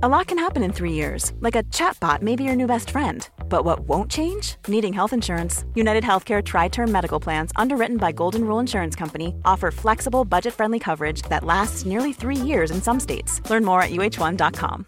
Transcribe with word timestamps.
A 0.00 0.08
lot 0.08 0.28
can 0.28 0.38
happen 0.38 0.62
in 0.62 0.72
three 0.72 0.92
years, 0.92 1.32
like 1.40 1.56
a 1.56 1.64
chatbot 1.74 2.22
may 2.22 2.36
be 2.36 2.44
your 2.44 2.54
new 2.54 2.68
best 2.68 2.90
friend. 2.90 3.28
But 3.48 3.64
what 3.64 3.80
won't 3.80 4.08
change? 4.08 4.54
Needing 4.68 4.92
health 4.92 5.12
insurance. 5.12 5.64
United 5.74 6.04
Healthcare 6.04 6.40
Tri 6.40 6.68
Term 6.68 6.92
Medical 6.92 7.18
Plans, 7.18 7.50
underwritten 7.56 7.96
by 7.96 8.12
Golden 8.12 8.44
Rule 8.44 8.60
Insurance 8.60 8.94
Company, 8.94 9.34
offer 9.44 9.72
flexible, 9.72 10.24
budget 10.24 10.54
friendly 10.54 10.78
coverage 10.78 11.22
that 11.22 11.42
lasts 11.42 11.84
nearly 11.84 12.12
three 12.12 12.36
years 12.36 12.70
in 12.70 12.80
some 12.80 13.00
states. 13.00 13.42
Learn 13.50 13.64
more 13.64 13.82
at 13.82 13.90
uh1.com. 13.90 14.86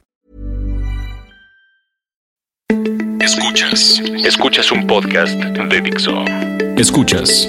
Escuchas. 3.20 3.98
Escuchas 4.24 4.70
un 4.70 4.86
podcast 4.86 5.34
de 5.34 5.80
Dixo. 5.80 6.24
Escuchas. 6.78 7.48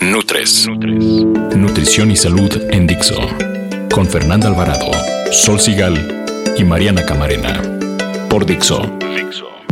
Nutres. 0.00 0.66
Nutrición 0.66 2.10
y 2.10 2.16
salud 2.16 2.50
en 2.70 2.86
Dixo. 2.86 3.20
Con 3.92 4.06
Fernanda 4.06 4.48
Alvarado, 4.48 4.90
Sol 5.30 5.60
Sigal 5.60 6.19
y 6.60 6.64
Mariana 6.64 7.06
Camarena. 7.06 7.62
Por 8.28 8.44
Dixo. 8.44 8.82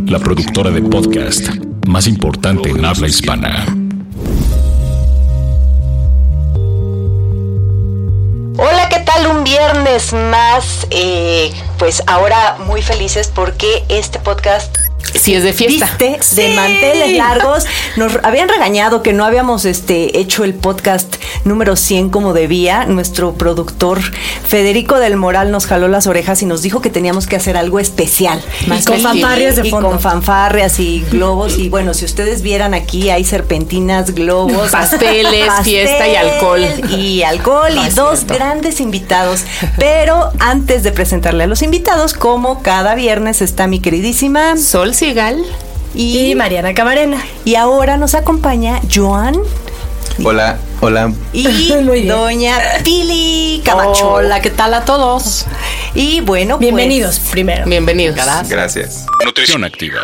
La 0.07 0.17
productora 0.17 0.71
de 0.71 0.81
podcast 0.81 1.49
más 1.87 2.07
importante 2.07 2.69
en 2.69 2.83
habla 2.83 3.07
hispana. 3.07 3.65
Hola, 8.57 8.89
¿qué 8.89 8.99
tal? 9.05 9.27
Un 9.27 9.43
viernes 9.43 10.13
más. 10.13 10.87
Eh, 10.89 11.51
pues 11.77 12.01
ahora 12.07 12.57
muy 12.65 12.81
felices 12.81 13.31
porque 13.33 13.83
este 13.87 14.17
podcast 14.19 14.75
si 15.15 15.33
es 15.33 15.43
de 15.43 15.53
fiesta. 15.53 15.89
¿Viste? 15.99 16.41
De 16.41 16.55
manteles 16.55 17.17
largos. 17.17 17.65
Nos 17.95 18.13
habían 18.23 18.49
regañado 18.49 19.01
que 19.01 19.13
no 19.13 19.25
habíamos 19.25 19.65
este, 19.65 20.19
hecho 20.19 20.43
el 20.43 20.53
podcast 20.53 21.15
número 21.45 21.75
100 21.75 22.09
como 22.09 22.33
debía. 22.33 22.85
Nuestro 22.85 23.33
productor 23.33 23.99
Federico 24.47 24.99
del 24.99 25.15
Moral 25.15 25.51
nos 25.51 25.65
jaló 25.65 25.87
las 25.87 26.07
orejas 26.07 26.41
y 26.41 26.45
nos 26.45 26.61
dijo 26.61 26.81
que 26.81 26.89
teníamos 26.89 27.27
que 27.27 27.35
hacer 27.35 27.57
algo 27.57 27.79
especial. 27.79 28.41
Más 28.67 28.85
con 28.85 28.99
fanfarrias 28.99 29.55
de 29.55 29.65
fondo. 29.65 29.89
Y 29.89 29.91
con 29.91 29.99
fanfarrias 29.99 30.79
y 30.79 31.01
globos. 31.11 31.57
Y 31.57 31.69
bueno, 31.69 31.93
si 31.93 32.05
ustedes 32.05 32.41
vieran 32.41 32.73
aquí, 32.73 33.09
hay 33.09 33.23
serpentinas, 33.23 34.13
globos, 34.13 34.71
pasteles, 34.71 35.51
fiesta 35.63 36.07
y 36.07 36.15
alcohol. 36.15 36.61
Y 36.89 37.23
alcohol 37.23 37.73
y 37.85 37.89
dos 37.89 38.25
grandes 38.25 38.79
invitados. 38.79 39.43
Pero 39.77 40.31
antes 40.39 40.83
de 40.83 40.91
presentarle 40.91 41.43
a 41.43 41.47
los 41.47 41.61
invitados, 41.61 42.13
como 42.13 42.61
cada 42.61 42.95
viernes 42.95 43.41
está 43.41 43.67
mi 43.67 43.79
queridísima 43.79 44.57
Sol 44.57 44.88
Sigal 44.93 45.45
y, 45.93 46.35
Mariana 46.35 46.73
Camarena. 46.73 47.23
Y 47.45 47.55
ahora 47.55 47.97
nos 47.97 48.15
acompaña 48.15 48.79
Joan. 48.93 49.37
Hola, 50.23 50.59
hola. 50.81 51.13
Y 51.33 51.69
doña 52.07 52.57
Pili 52.83 53.61
Camacho. 53.63 54.13
Hola, 54.13 54.41
¿qué 54.41 54.49
tal 54.49 54.73
a 54.73 54.85
todos? 54.85 55.45
Y 55.95 56.21
bueno, 56.21 56.57
pues, 56.57 56.61
bienvenidos 56.61 57.19
primero. 57.19 57.65
Bienvenidos. 57.65 58.15
Gracias. 58.47 59.05
Nutrición 59.23 59.63
activa. 59.63 60.01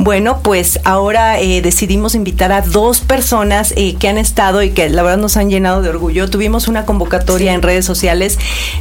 Bueno, 0.00 0.40
pues 0.42 0.80
ahora 0.84 1.38
eh, 1.40 1.60
decidimos 1.60 2.14
invitar 2.14 2.52
a 2.52 2.62
dos 2.62 3.02
personas 3.02 3.74
eh, 3.76 3.96
que 3.96 4.08
han 4.08 4.16
estado 4.16 4.62
y 4.62 4.70
que 4.70 4.88
la 4.88 5.02
verdad 5.02 5.18
nos 5.18 5.36
han 5.36 5.50
llenado 5.50 5.82
de 5.82 5.90
orgullo. 5.90 6.26
Tuvimos 6.30 6.68
una 6.68 6.86
convocatoria 6.86 7.52
en 7.52 7.60
redes 7.60 7.84
sociales. 7.84 8.38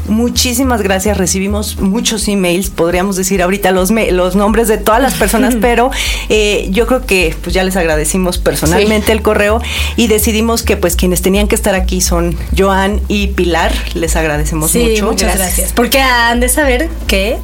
Muchísimas 0.08 0.82
gracias. 0.82 1.18
Recibimos 1.18 1.78
muchos 1.82 2.30
emails, 2.30 2.70
podríamos 2.70 3.18
decir 3.18 3.42
ahorita 3.42 3.72
los, 3.72 3.92
los 3.92 4.38
nombres 4.38 4.70
de 4.70 4.78
todas 4.78 5.02
las 5.02 5.16
personas, 5.16 5.58
pero 5.62 5.92
eh, 6.30 6.70
yo 6.72 6.88
creo 6.88 7.06
que 7.06 7.36
pues 7.44 7.54
ya 7.54 7.66
les 7.66 7.76
agradecimos 7.76 8.38
personalmente 8.38 9.12
el 9.12 9.22
correo 9.22 9.62
y 9.98 10.08
decidimos 10.08 10.64
que 10.64 10.78
pues 10.78 10.96
quienes 10.96 11.22
tenían 11.22 11.50
que 11.50 11.56
estar 11.56 11.76
aquí 11.76 12.00
son 12.00 12.38
Joan 12.58 13.02
y 13.10 13.28
Pilar. 13.28 13.74
Les 13.94 14.16
agradecemos 14.16 14.74
mucho. 14.74 15.06
Muchas 15.06 15.36
gracias. 15.36 15.74
Porque 15.74 16.00
han 16.00 16.40
de 16.40 16.48
saber 16.48 16.88
que 17.08 17.40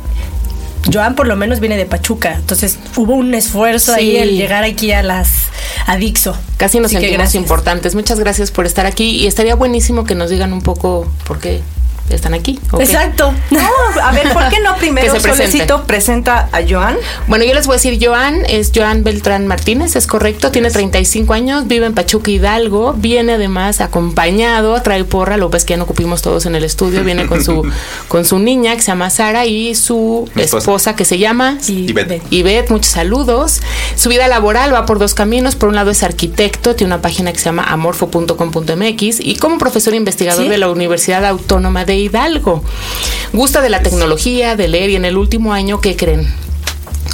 Joan 0.91 1.15
por 1.15 1.27
lo 1.27 1.35
menos 1.35 1.59
viene 1.59 1.77
de 1.77 1.85
Pachuca, 1.85 2.35
entonces 2.35 2.77
hubo 2.95 3.15
un 3.15 3.33
esfuerzo 3.33 3.93
ahí 3.93 4.17
el 4.17 4.37
llegar 4.37 4.63
aquí 4.63 4.91
a 4.91 5.03
las 5.03 5.47
a 5.87 5.97
Dixo. 5.97 6.35
Casi 6.57 6.79
nos 6.79 6.91
sentimos 6.91 7.35
importantes. 7.35 7.95
Muchas 7.95 8.19
gracias 8.19 8.51
por 8.51 8.65
estar 8.65 8.85
aquí 8.85 9.11
y 9.11 9.27
estaría 9.27 9.55
buenísimo 9.55 10.05
que 10.05 10.15
nos 10.15 10.29
digan 10.29 10.53
un 10.53 10.61
poco 10.61 11.11
por 11.27 11.39
qué 11.39 11.61
están 12.09 12.33
aquí. 12.33 12.59
Exacto. 12.79 13.33
No, 13.49 13.67
a 14.01 14.11
ver, 14.11 14.31
¿por 14.33 14.47
qué 14.49 14.59
no 14.59 14.75
primero 14.79 15.19
Solecito 15.19 15.83
presenta 15.85 16.49
a 16.51 16.61
Joan? 16.67 16.97
Bueno, 17.27 17.45
yo 17.45 17.53
les 17.53 17.65
voy 17.65 17.73
a 17.73 17.77
decir, 17.77 17.99
Joan 18.01 18.45
es 18.47 18.71
Joan 18.73 19.03
Beltrán 19.03 19.47
Martínez, 19.47 19.95
es 19.95 20.07
correcto, 20.07 20.51
tiene 20.51 20.69
35 20.69 21.33
años, 21.33 21.67
vive 21.67 21.85
en 21.85 21.93
Pachuca 21.93 22.29
Hidalgo, 22.29 22.93
viene 22.93 23.33
además 23.33 23.81
acompañado, 23.81 24.79
trae 24.81 25.03
porra, 25.03 25.37
lo 25.37 25.49
ves 25.49 25.65
que 25.65 25.73
ya 25.73 25.77
no 25.77 25.83
ocupimos 25.83 26.21
todos 26.21 26.45
en 26.45 26.55
el 26.55 26.63
estudio, 26.63 27.03
viene 27.03 27.25
con 27.25 27.43
su 27.43 27.63
con 28.07 28.25
su 28.25 28.39
niña 28.39 28.75
que 28.75 28.81
se 28.81 28.87
llama 28.87 29.09
Sara 29.09 29.45
y 29.45 29.75
su 29.75 30.29
esposa. 30.35 30.95
que 30.95 31.05
se 31.05 31.17
llama 31.17 31.57
Ivette. 31.67 32.21
Ivette, 32.29 32.69
muchos 32.69 32.91
saludos. 32.91 33.61
Su 33.95 34.09
vida 34.09 34.27
laboral 34.27 34.73
va 34.73 34.85
por 34.85 34.99
dos 34.99 35.13
caminos, 35.13 35.55
por 35.55 35.69
un 35.69 35.75
lado 35.75 35.91
es 35.91 36.03
arquitecto, 36.03 36.75
tiene 36.75 36.93
una 36.93 37.01
página 37.01 37.31
que 37.31 37.39
se 37.39 37.45
llama 37.45 37.63
amorfo.com.mx 37.63 39.19
y 39.19 39.35
como 39.37 39.57
profesor 39.57 39.93
investigador 39.93 40.47
de 40.47 40.57
la 40.57 40.69
Universidad 40.69 41.25
Autónoma 41.25 41.85
de 41.85 41.94
Hidalgo. 41.95 42.63
Gusta 43.33 43.61
de 43.61 43.69
la 43.69 43.81
tecnología, 43.81 44.55
de 44.55 44.67
leer 44.67 44.89
y 44.91 44.95
en 44.95 45.05
el 45.05 45.17
último 45.17 45.53
año, 45.53 45.81
¿qué 45.81 45.95
creen? 45.95 46.44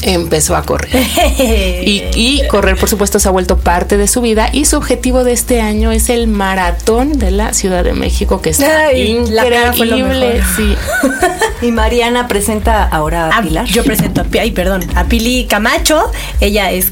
Empezó 0.02 0.56
a 0.56 0.64
correr. 0.64 0.92
y, 1.38 2.42
correr, 2.48 2.78
por 2.78 2.90
supuesto, 2.90 3.20
se 3.20 3.28
ha 3.28 3.32
vuelto 3.32 3.58
parte 3.58 3.98
de 3.98 4.08
su 4.08 4.22
vida. 4.22 4.50
Y 4.52 4.66
su 4.66 4.78
objetivo 4.78 5.24
de 5.24 5.34
este 5.34 5.62
año 5.62 5.92
es 5.92 6.10
el 6.10 6.28
maratón 6.28 7.20
de 7.20 7.32
la 7.32 7.54
Ciudad 7.54 7.84
de 7.84 7.94
México, 7.94 8.42
que 8.42 8.52
está 8.52 8.94
increíble. 8.94 10.42
Sí. 10.56 10.76
y 11.62 11.72
Mariana 11.72 12.28
presenta 12.28 12.84
ahora 12.84 13.30
a, 13.30 13.42
Pilar. 13.42 13.66
Yo 13.66 13.84
presento 13.84 14.22
a, 14.22 14.26
ay, 14.40 14.52
perdón, 14.52 14.86
a 14.96 15.06
Pili 15.06 15.46
Camacho. 15.46 16.12
Ella 16.40 16.72
es 16.72 16.92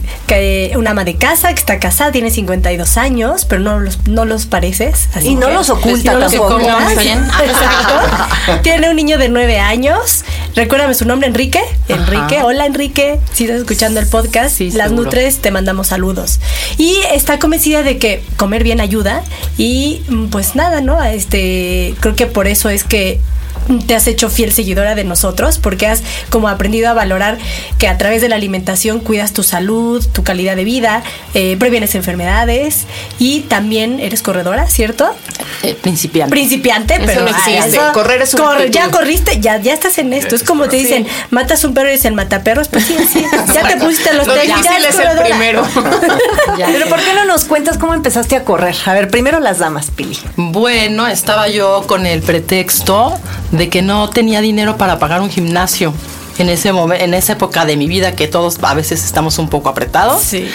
una 0.76 0.92
ama 0.92 1.04
de 1.04 1.16
casa 1.16 1.50
que 1.50 1.60
está 1.60 1.80
casada, 1.80 2.12
tiene 2.12 2.32
52 2.32 2.98
años, 2.98 3.46
pero 3.46 3.62
no 3.62 3.80
los, 3.80 4.08
no 4.08 4.26
los 4.26 4.46
pareces. 4.46 5.10
y 5.22 5.36
no 5.36 5.50
los 5.50 5.70
oculta 5.70 6.14
no 6.14 6.28
tampoco. 6.28 6.60
Exacto. 6.90 8.60
tiene 8.64 8.90
un 8.90 8.96
niño 8.96 9.18
de 9.18 9.30
9 9.30 9.60
años. 9.60 10.24
Recuérdame 10.56 10.94
su 10.94 11.06
nombre, 11.06 11.28
Enrique. 11.28 11.62
Enrique, 11.88 12.42
hola 12.44 12.66
Enrique 12.66 12.99
si 13.34 13.46
estás 13.46 13.62
escuchando 13.62 14.00
el 14.00 14.08
podcast, 14.08 14.60
las 14.60 14.92
Nutres, 14.92 15.40
te 15.40 15.52
mandamos 15.52 15.88
saludos. 15.88 16.40
Y 16.78 16.98
está 17.14 17.40
convencida 17.40 17.84
de 17.84 17.98
que 17.98 18.22
comer 18.38 18.64
bien 18.64 18.82
ayuda 18.82 19.24
y 19.58 20.02
mm, 20.10 20.26
pues 20.28 20.56
nada, 20.56 20.82
¿no? 20.82 21.02
Este, 21.04 21.96
creo 22.00 22.16
que 22.16 22.26
por 22.26 22.48
eso 22.48 22.70
es 22.70 22.84
que 22.84 23.20
te 23.88 23.96
has 23.96 24.08
hecho 24.08 24.30
fiel 24.30 24.52
seguidora 24.52 24.96
de 24.96 25.04
nosotros 25.04 25.60
porque 25.60 25.88
has 25.88 26.02
como 26.30 26.48
aprendido 26.48 26.90
a 26.90 26.94
valorar 26.94 27.38
que 27.78 27.88
a 27.88 27.98
través 27.98 28.22
de 28.22 28.30
la 28.30 28.36
alimentación 28.36 29.00
cuidas 29.00 29.34
tu 29.34 29.44
salud, 29.44 30.06
tu 30.12 30.24
calidad 30.24 30.56
de 30.56 30.64
vida, 30.64 31.04
eh, 31.34 31.56
previenes 31.58 31.96
enfermedades 31.96 32.86
y 33.20 33.42
también 33.42 34.00
eres 34.00 34.22
corredora, 34.22 34.68
¿cierto? 34.68 35.10
Eh, 35.64 35.76
principiante. 35.76 36.32
Principiante, 36.32 37.00
pero 37.06 37.26
correr 37.94 38.22
es 38.22 38.34
un 38.34 38.72
Ya 38.72 38.90
corriste, 38.92 39.40
ya, 39.40 39.58
ya 39.58 39.74
estás 39.74 39.98
en 39.98 40.14
esto. 40.14 40.36
Es 40.36 40.44
como 40.44 40.68
te 40.68 40.78
dicen, 40.78 41.08
matas 41.30 41.64
un 41.64 41.74
perro 41.74 41.90
y 41.90 41.94
dicen 41.94 42.16
mataperros, 42.16 42.68
pues 42.68 42.86
sí, 42.86 42.96
sí. 43.12 43.26
Ya 43.54 43.68
te 43.68 43.78
pusiste 43.78 44.14
los 44.14 44.28
tenis. 44.28 44.56
Ya 44.64 44.78
es 44.78 45.00
el 45.00 45.20
primero. 45.20 45.64
pero 46.58 46.88
¿por 46.88 47.00
qué 47.00 47.14
no 47.14 47.26
nos 47.26 47.46
cuentas 47.46 47.78
cómo 47.78 47.94
empezaste 47.94 48.36
a 48.36 48.44
correr? 48.44 48.76
A 48.86 48.94
ver, 48.94 49.10
primero 49.10 49.40
las 49.40 49.60
damas, 49.60 49.92
Pili. 49.92 50.18
Bueno, 50.36 51.08
estaba 51.08 51.48
yo 51.50 51.84
con 51.88 52.06
el 52.06 52.22
pretexto 52.22 53.18
de 53.52 53.59
que 53.68 53.82
no 53.82 54.10
tenía 54.10 54.40
dinero 54.40 54.78
para 54.78 55.00
pagar 55.00 55.20
un 55.20 55.30
gimnasio 55.30 55.94
en 56.38 56.48
ese 56.48 56.72
momento, 56.72 57.04
en 57.04 57.14
esa 57.14 57.34
época 57.34 57.66
de 57.66 57.76
mi 57.76 57.88
vida 57.88 58.16
que 58.16 58.28
todos 58.28 58.58
a 58.62 58.74
veces 58.74 59.04
estamos 59.04 59.38
un 59.40 59.50
poco 59.50 59.68
apretados. 59.68 60.22
Sí. 60.22 60.48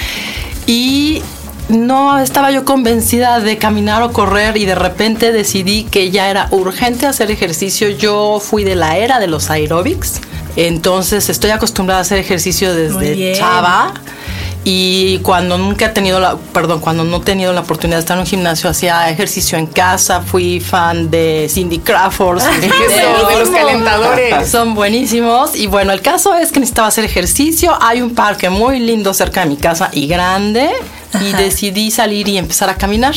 Y 0.67 1.23
no 1.69 2.19
estaba 2.19 2.51
yo 2.51 2.65
convencida 2.65 3.41
de 3.41 3.59
caminar 3.59 4.03
o 4.03 4.13
correr 4.13 4.57
y 4.57 4.65
de 4.65 4.75
repente 4.75 5.33
decidí 5.33 5.85
que 5.85 6.11
ya 6.11 6.31
era 6.31 6.49
urgente 6.51 7.06
hacer 7.06 7.31
ejercicio. 7.31 7.91
Yo 7.91 8.41
fui 8.41 8.65
de 8.65 8.77
la 8.77 8.97
era 8.97 9.19
de 9.19 9.27
los 9.27 9.50
aerobics, 9.50 10.21
entonces 10.57 11.29
estoy 11.29 11.50
acostumbrada 11.50 12.00
a 12.00 12.03
hacer 12.03 12.19
ejercicio 12.19 12.75
desde 12.75 13.35
chava 13.37 13.93
y 14.64 15.19
cuando 15.19 15.58
nunca 15.58 15.87
he 15.87 15.88
tenido 15.90 16.19
la, 16.20 16.37
perdón, 16.37 16.81
cuando 16.81 17.05
no 17.05 17.19
he 17.19 17.20
tenido 17.20 17.52
la 17.52 17.61
oportunidad 17.61 17.99
de 17.99 18.00
estar 18.00 18.16
en 18.16 18.20
un 18.20 18.26
gimnasio, 18.26 18.70
hacía 18.70 19.11
ejercicio 19.11 19.58
en 19.58 19.66
casa, 19.66 20.22
fui 20.22 20.58
fan 20.58 21.11
de 21.11 21.49
Cindy 21.50 21.81
Crawford, 21.81 22.43
de, 22.61 22.69
los 23.38 23.50
calentadores. 23.50 24.49
Son 24.49 24.75
buenísimos. 24.75 25.55
Y 25.55 25.66
bueno, 25.66 25.93
el 25.93 26.00
caso 26.00 26.34
es 26.34 26.50
que 26.50 26.61
necesitaba 26.61 26.88
hacer 26.88 27.05
ejercicio. 27.05 27.76
Hay 27.78 28.00
un 28.00 28.14
parque 28.14 28.49
muy 28.49 28.78
lindo 28.78 29.12
cerca 29.12 29.43
de 29.43 29.50
mi 29.50 29.56
casa 29.56 29.90
y 29.93 30.06
grande. 30.06 30.70
Y 31.20 31.32
decidí 31.34 31.93
salir 31.93 32.26
y 32.26 32.38
empezar 32.38 32.69
a 32.69 32.75
caminar. 32.75 33.14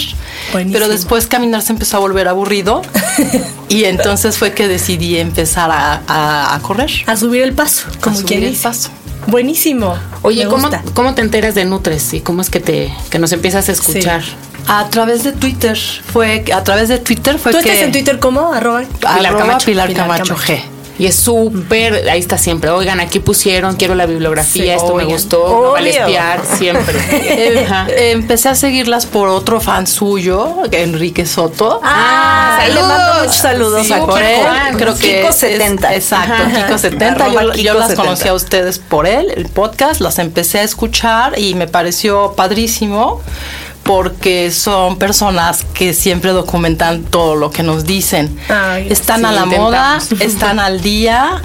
Pero 0.51 0.87
después 0.87 1.25
caminar 1.25 1.63
se 1.63 1.73
empezó 1.73 1.97
a 1.97 1.99
volver 1.99 2.27
aburrido. 2.27 2.83
y 3.69 3.85
entonces 3.85 4.37
fue 4.37 4.53
que 4.53 4.67
decidí 4.67 5.17
empezar 5.17 5.71
a, 5.71 6.59
correr. 6.61 6.91
A 7.07 7.17
subir 7.17 7.41
el 7.41 7.53
paso, 7.53 7.87
como 7.99 8.17
a 8.17 8.21
subir 8.21 8.43
el 8.43 8.55
paso. 8.55 8.91
Buenísimo. 9.27 9.95
Oye, 10.21 10.47
¿cómo, 10.47 10.69
¿cómo, 10.93 11.13
te 11.13 11.21
enteras 11.21 11.53
de 11.53 11.65
Nutres 11.65 12.13
y 12.13 12.21
cómo 12.21 12.41
es 12.41 12.49
que 12.49 12.59
te 12.59 12.93
que 13.09 13.19
nos 13.19 13.31
empiezas 13.31 13.69
a 13.69 13.71
escuchar? 13.73 14.23
A 14.67 14.89
través 14.89 15.23
de 15.23 15.31
Twitter. 15.33 15.77
Fue 15.77 16.43
a 16.53 16.63
través 16.63 16.89
de 16.89 16.97
Twitter 16.97 17.37
fue 17.37 17.51
¿Tú 17.51 17.59
que. 17.59 17.69
estás 17.69 17.85
en 17.85 17.91
Twitter 17.91 18.19
cómo? 18.19 18.53
Arroba 18.53 18.81
Pilar 18.81 19.37
Camacho. 19.37 19.65
Pilar 19.65 19.93
Camacho 19.93 20.35
G. 20.35 20.61
Y 20.99 21.05
es 21.05 21.15
súper, 21.15 22.09
ahí 22.09 22.19
está 22.19 22.37
siempre. 22.37 22.69
Oigan, 22.69 22.99
aquí 22.99 23.19
pusieron, 23.19 23.75
quiero 23.75 23.95
la 23.95 24.05
bibliografía, 24.05 24.75
esto 24.75 24.95
me 24.95 25.05
gustó, 25.05 25.47
no 25.47 25.71
vale 25.73 25.91
espiar, 25.91 26.43
siempre. 26.45 26.97
Eh, 27.27 28.11
empecé 28.11 28.49
a 28.49 28.55
seguirlas 28.55 29.05
por 29.05 29.29
otro 29.29 29.59
fan 29.59 29.87
suyo, 29.87 30.63
Enrique 30.71 31.25
Soto. 31.25 31.79
Ah, 31.83 32.59
saludos. 32.59 32.75
Le 32.75 32.87
mando 32.87 33.19
muchos 33.19 33.35
saludos 33.35 33.91
a 33.91 34.05
por 34.05 34.21
él. 34.21 34.45
Creo 34.77 34.95
que 34.95 35.21
Kiko 35.21 35.31
70. 35.31 35.95
exacto, 35.95 36.43
Kiko 36.55 36.77
70. 36.77 37.27
Yo, 37.29 37.53
yo, 37.53 37.73
las 37.75 37.93
conocí 37.93 38.27
a 38.27 38.33
ustedes 38.33 38.79
por 38.79 39.07
él, 39.07 39.31
el 39.35 39.47
podcast, 39.47 40.01
las 40.01 40.19
empecé 40.19 40.59
a 40.59 40.63
escuchar 40.63 41.37
y 41.39 41.55
me 41.55 41.67
pareció 41.67 42.33
padrísimo 42.35 43.21
porque 43.87 44.51
son 44.51 44.97
personas 44.97 45.63
que 45.73 45.93
siempre 45.93 46.31
documentan 46.31 47.03
todo 47.03 47.35
lo 47.35 47.49
que 47.49 47.63
nos 47.63 47.85
dicen. 47.85 48.37
están 48.89 49.25
a 49.25 49.31
la 49.31 49.45
moda, 49.45 49.99
están 50.19 50.59
al 50.59 50.81
día 50.81 51.41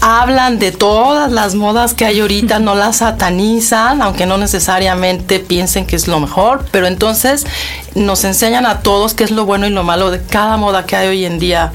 hablan 0.00 0.58
de 0.58 0.72
todas 0.72 1.32
las 1.32 1.54
modas 1.54 1.94
que 1.94 2.04
hay 2.04 2.20
ahorita, 2.20 2.60
no 2.60 2.74
las 2.74 2.98
satanizan, 2.98 4.02
aunque 4.02 4.26
no 4.26 4.38
necesariamente 4.38 5.40
piensen 5.40 5.86
que 5.86 5.96
es 5.96 6.06
lo 6.06 6.20
mejor, 6.20 6.64
pero 6.70 6.86
entonces 6.86 7.44
nos 7.94 8.22
enseñan 8.24 8.66
a 8.66 8.80
todos 8.80 9.14
qué 9.14 9.24
es 9.24 9.32
lo 9.32 9.46
bueno 9.46 9.66
y 9.66 9.70
lo 9.70 9.82
malo 9.82 10.10
de 10.10 10.22
cada 10.22 10.58
moda 10.58 10.86
que 10.86 10.94
hay 10.94 11.08
hoy 11.08 11.24
en 11.24 11.38
día. 11.40 11.72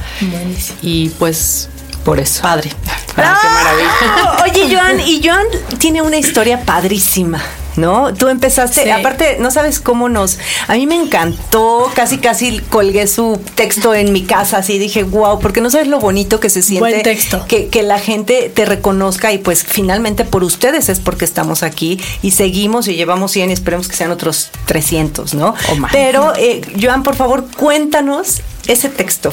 Y 0.81 1.09
pues 1.09 1.67
por 2.05 2.19
eso. 2.19 2.41
Padre. 2.41 2.71
Ah, 3.17 3.37
qué 3.41 3.49
maravilla. 3.49 4.43
Oye, 4.43 4.75
Joan, 4.75 4.99
y 5.01 5.21
Joan 5.23 5.45
tiene 5.77 6.01
una 6.01 6.17
historia 6.17 6.61
padrísima. 6.63 7.41
¿No? 7.81 8.13
Tú 8.13 8.29
empezaste, 8.29 8.91
aparte, 8.91 9.37
no 9.39 9.51
sabes 9.51 9.79
cómo 9.79 10.07
nos, 10.07 10.39
a 10.67 10.75
mí 10.75 10.87
me 10.87 10.95
encantó, 10.95 11.91
casi 11.93 12.19
casi 12.19 12.59
colgué 12.59 13.07
su 13.07 13.41
texto 13.55 13.93
en 13.93 14.13
mi 14.13 14.23
casa, 14.23 14.59
así 14.59 14.77
dije, 14.77 15.03
wow, 15.03 15.39
porque 15.39 15.59
no 15.59 15.69
sabes 15.69 15.87
lo 15.87 15.99
bonito 15.99 16.39
que 16.39 16.49
se 16.49 16.61
siente 16.61 16.79
Buen 16.79 17.01
texto. 17.03 17.45
Que, 17.47 17.67
que 17.67 17.83
la 17.83 17.99
gente 17.99 18.51
te 18.53 18.65
reconozca 18.65 19.33
y 19.33 19.39
pues 19.39 19.63
finalmente 19.63 20.23
por 20.23 20.43
ustedes 20.43 20.87
es 20.87 20.99
porque 20.99 21.25
estamos 21.25 21.63
aquí 21.63 21.99
y 22.21 22.31
seguimos 22.31 22.87
y 22.87 22.95
llevamos 22.95 23.31
100 23.31 23.49
y 23.49 23.53
esperemos 23.53 23.87
que 23.87 23.95
sean 23.95 24.11
otros 24.11 24.51
300, 24.65 25.33
¿no? 25.33 25.55
Pero, 25.91 26.33
eh, 26.37 26.61
Joan, 26.79 27.03
por 27.03 27.15
favor, 27.15 27.45
cuéntanos 27.57 28.41
ese 28.71 28.89
texto. 28.89 29.31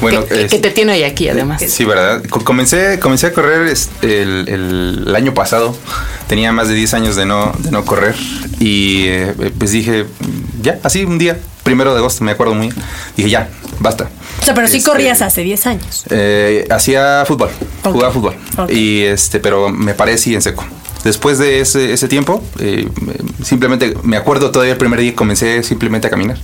Bueno, 0.00 0.26
que, 0.26 0.58
te 0.58 0.70
tiene 0.70 0.92
ahí 0.92 1.04
aquí 1.04 1.28
además. 1.28 1.62
Sí, 1.66 1.84
¿verdad? 1.84 2.22
Comencé, 2.24 2.98
comencé 3.00 3.28
a 3.28 3.32
correr 3.32 3.74
el, 4.02 4.48
el, 4.48 5.16
año 5.16 5.32
pasado. 5.32 5.76
Tenía 6.26 6.52
más 6.52 6.68
de 6.68 6.74
10 6.74 6.94
años 6.94 7.16
de 7.16 7.24
no, 7.24 7.54
de 7.58 7.70
no 7.70 7.84
correr. 7.84 8.14
Y 8.58 9.06
eh, 9.06 9.52
pues 9.56 9.70
dije, 9.70 10.06
ya, 10.60 10.78
así 10.82 11.04
un 11.04 11.18
día, 11.18 11.38
primero 11.62 11.92
de 11.92 12.00
agosto, 12.00 12.22
me 12.24 12.32
acuerdo 12.32 12.54
muy 12.54 12.68
bien. 12.68 12.82
Dije, 13.16 13.30
ya, 13.30 13.48
basta. 13.78 14.10
O 14.40 14.44
sea, 14.44 14.54
pero 14.54 14.68
sí 14.68 14.78
este, 14.78 14.90
corrías 14.90 15.22
hace 15.22 15.42
10 15.42 15.66
años. 15.66 16.04
Eh, 16.10 16.66
hacía 16.70 17.24
fútbol, 17.26 17.50
jugaba 17.82 18.12
fútbol. 18.12 18.36
Y 18.68 19.02
este, 19.02 19.40
pero 19.40 19.70
me 19.70 19.94
paré 19.94 20.12
en 20.12 20.42
seco. 20.42 20.64
Después 21.04 21.38
de 21.38 21.60
ese, 21.60 21.92
ese 21.92 22.08
tiempo, 22.08 22.42
eh, 22.58 22.88
simplemente 23.42 23.94
me 24.02 24.16
acuerdo 24.16 24.50
todavía 24.50 24.72
el 24.72 24.78
primer 24.78 25.00
día 25.00 25.14
comencé 25.14 25.62
simplemente 25.62 26.06
a 26.06 26.10
caminar. 26.10 26.38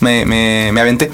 Me, 0.00 0.24
me, 0.24 0.70
me, 0.72 0.80
aventé. 0.80 1.10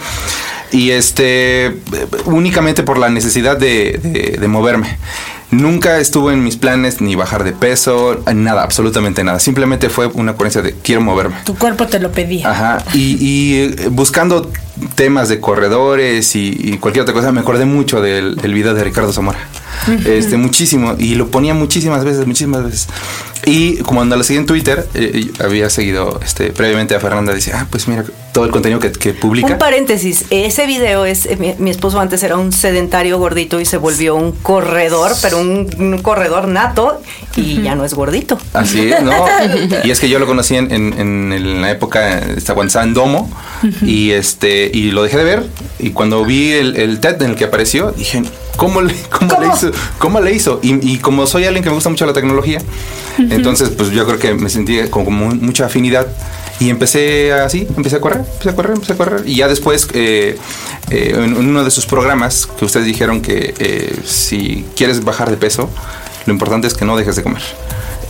Y 0.71 0.91
este, 0.91 1.77
únicamente 2.25 2.85
por 2.85 2.99
la 2.99 3.09
necesidad 3.09 3.57
de, 3.57 4.37
de, 4.39 4.49
moverme. 4.49 4.97
Nunca 5.51 5.99
estuvo 5.99 6.31
en 6.31 6.43
mis 6.43 6.57
planes 6.57 7.01
ni 7.01 7.15
bajar 7.15 7.45
de 7.45 7.53
peso, 7.53 8.21
nada, 8.35 8.63
absolutamente 8.63 9.23
nada. 9.23 9.39
Simplemente 9.39 9.89
fue 9.89 10.07
una 10.07 10.33
ocurrencia 10.33 10.63
de 10.63 10.73
quiero 10.73 11.01
moverme. 11.01 11.37
Tu 11.45 11.57
cuerpo 11.57 11.87
te 11.87 11.99
lo 11.99 12.11
pedía. 12.11 12.51
Ajá. 12.51 12.85
Y, 12.93 13.17
y 13.21 13.55
eh, 13.63 13.89
buscando 13.91 14.51
temas 14.95 15.29
de 15.29 15.41
corredores 15.41 16.35
y, 16.37 16.79
cualquier 16.79 17.03
otra 17.03 17.15
cosa, 17.15 17.33
me 17.33 17.41
acordé 17.41 17.65
mucho 17.65 18.01
del, 18.01 18.37
del 18.37 18.55
video 18.55 18.75
de 18.75 18.85
Ricardo 18.85 19.13
Zamora. 19.13 19.39
Este, 20.05 20.37
muchísimo. 20.37 20.95
Y 20.99 21.15
lo 21.15 21.29
ponía 21.29 21.55
muchísimas 21.55 22.05
veces, 22.05 22.27
muchísimas 22.27 22.65
veces. 22.65 22.89
Y 23.45 23.77
cuando 23.79 24.17
la 24.17 24.25
seguí 24.25 24.41
en 24.41 24.47
Twitter, 24.47 24.89
eh, 24.95 25.31
había 25.39 25.71
seguido 25.71 26.19
este, 26.25 26.51
previamente 26.51 26.97
a 26.97 27.01
Fernanda, 27.01 27.33
dice, 27.33 27.53
ah, 27.55 27.67
pues 27.71 27.87
mira 27.87 28.05
todo 28.33 28.45
el 28.45 28.51
contenido 28.51 28.81
que, 28.81 28.91
que 28.91 29.15
publica. 29.15 29.47
Un 29.47 29.59
paréntesis, 29.59 30.25
ese 30.31 30.67
video 30.67 31.05
es, 31.05 31.27
eh, 31.27 31.57
mi, 31.59 31.71
esposo 31.71 32.01
antes 32.01 32.23
era 32.25 32.37
un 32.37 32.53
sedentario 32.53 33.19
gordito 33.19 33.61
y 33.61 33.65
se 33.65 33.77
volvió 33.77 34.17
un 34.17 34.33
corredor, 34.33 35.13
pero 35.23 35.39
un, 35.39 36.01
corredor 36.03 36.49
nato 36.49 37.01
y 37.37 37.63
ya 37.63 37.77
no 37.77 37.85
es 37.85 37.95
gordito. 37.95 38.37
Así 38.53 38.91
es, 38.91 39.01
¿no? 39.03 39.13
y 39.85 39.91
es 39.93 40.01
que 40.01 40.09
yo 40.09 40.19
lo 40.19 40.27
conocí 40.27 40.57
en, 40.57 40.73
en, 40.73 41.63
la 41.63 41.71
época, 41.71 42.21
cuando 42.47 42.65
estaba 42.65 42.85
en 42.85 42.95
Domo 42.95 43.31
y, 43.81 44.11
este, 44.11 44.71
y 44.75 44.91
lo 44.91 45.05
dejé 45.05 45.19
de 45.19 45.25
ver 45.25 45.47
y 45.79 45.91
cuando 45.91 46.25
vi 46.25 46.53
el, 46.53 46.77
el 46.77 46.99
TED 46.99 47.23
en 47.23 47.31
el 47.31 47.37
que 47.37 47.45
apareció, 47.45 47.93
dije, 47.93 48.23
¿Cómo 48.67 48.81
le, 48.81 48.95
cómo, 49.11 49.39
le 49.41 49.49
hizo? 49.49 49.71
¿Cómo 49.99 50.21
le 50.21 50.33
hizo? 50.33 50.61
Y, 50.63 50.99
como 50.99 51.27
soy 51.27 51.45
alguien 51.45 51.63
que 51.63 51.69
me 51.69 51.75
gusta 51.75 51.91
mucho 51.91 52.07
la 52.07 52.13
tecnología, 52.13 52.61
entonces 53.19 53.71
pues 53.71 53.91
yo 53.91 54.07
creo 54.07 54.19
que 54.19 54.35
me 54.35 54.49
sentí 54.49 54.79
con, 54.89 55.13
mucha 55.13 55.67
afinidad 55.67 56.07
y 56.59 56.71
empecé 56.71 57.33
así, 57.33 57.67
empecé 57.77 57.97
a 57.97 58.01
correr, 58.01 58.21
empecé 58.21 58.49
a 58.49 58.55
correr, 58.55 58.73
empecé 58.73 58.93
a 58.95 58.97
correr. 58.97 59.23
Y 59.27 59.37
ya 59.37 59.49
después, 59.49 59.89
eh, 59.93 60.39
eh, 60.91 61.13
en 61.15 61.37
uno 61.37 61.65
de 61.65 61.71
sus 61.71 61.85
programas, 61.87 62.47
que 62.47 62.65
ustedes 62.65 62.87
dijeron 62.87 63.21
que 63.21 63.55
eh, 63.59 63.95
si 64.05 64.65
quieres 64.75 65.05
bajar 65.05 65.31
de 65.31 65.37
peso, 65.37 65.69
lo 66.25 66.33
importante 66.33 66.67
es 66.67 66.75
que 66.75 66.85
no 66.85 66.97
dejes 66.97 67.17
de 67.17 67.23
comer. 67.23 67.43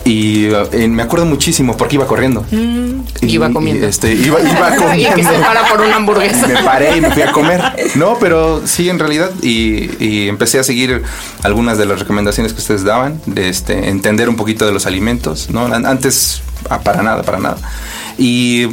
Y 0.06 0.46
eh, 0.46 0.86
me 0.88 1.02
acuerdo 1.02 1.26
muchísimo 1.26 1.76
porque 1.76 1.96
iba 1.96 2.06
corriendo. 2.06 2.46
Mm. 2.52 3.00
iba 3.22 3.50
comiendo. 3.50 3.88
este, 3.88 4.14
iba, 4.14 4.38
comiendo. 4.38 4.94
y 4.96 5.04
que 5.04 5.24
se 5.24 5.38
para 5.40 5.68
por 5.68 5.80
una 5.80 5.96
hamburguesa. 5.96 6.46
Me 6.46 6.62
paré 6.62 6.98
y 6.98 7.00
me 7.00 7.10
fui 7.10 7.22
a 7.22 7.32
comer. 7.32 7.60
No, 7.96 8.16
pero 8.20 8.62
sí, 8.66 8.88
en 8.88 8.98
realidad. 8.98 9.30
Y, 9.42 10.28
empecé 10.28 10.58
a 10.60 10.64
seguir 10.64 11.02
algunas 11.42 11.78
de 11.78 11.86
las 11.86 11.98
recomendaciones 11.98 12.52
que 12.52 12.60
ustedes 12.60 12.84
daban, 12.84 13.20
de 13.26 13.48
este, 13.48 13.88
entender 13.88 14.28
un 14.28 14.36
poquito 14.36 14.64
de 14.64 14.72
los 14.72 14.86
alimentos. 14.86 15.50
¿no? 15.50 15.66
Antes, 15.66 16.42
ah, 16.70 16.80
para 16.80 17.02
nada, 17.02 17.22
para 17.22 17.38
nada. 17.38 17.56
Y 18.16 18.68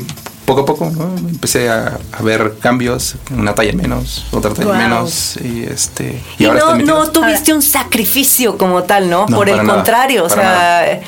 poco 0.46 0.62
a 0.62 0.66
poco 0.66 0.92
empecé 1.30 1.70
a, 1.70 1.98
ver 2.22 2.56
cambios, 2.60 3.16
una 3.36 3.56
talla 3.56 3.74
menos, 3.74 4.26
otra 4.32 4.54
talla 4.54 4.74
menos 4.74 5.38
y 5.38 5.64
este 5.64 6.22
y, 6.38 6.46
no, 6.46 6.76
no 6.76 7.10
tuviste 7.12 7.54
un 7.54 7.62
sacrificio 7.62 8.58
como 8.58 8.84
tal, 8.84 9.10
¿no? 9.10 9.26
Por 9.26 9.50
el 9.50 9.66
contrario, 9.66 10.26
o 10.26 10.30
sea, 10.30 11.02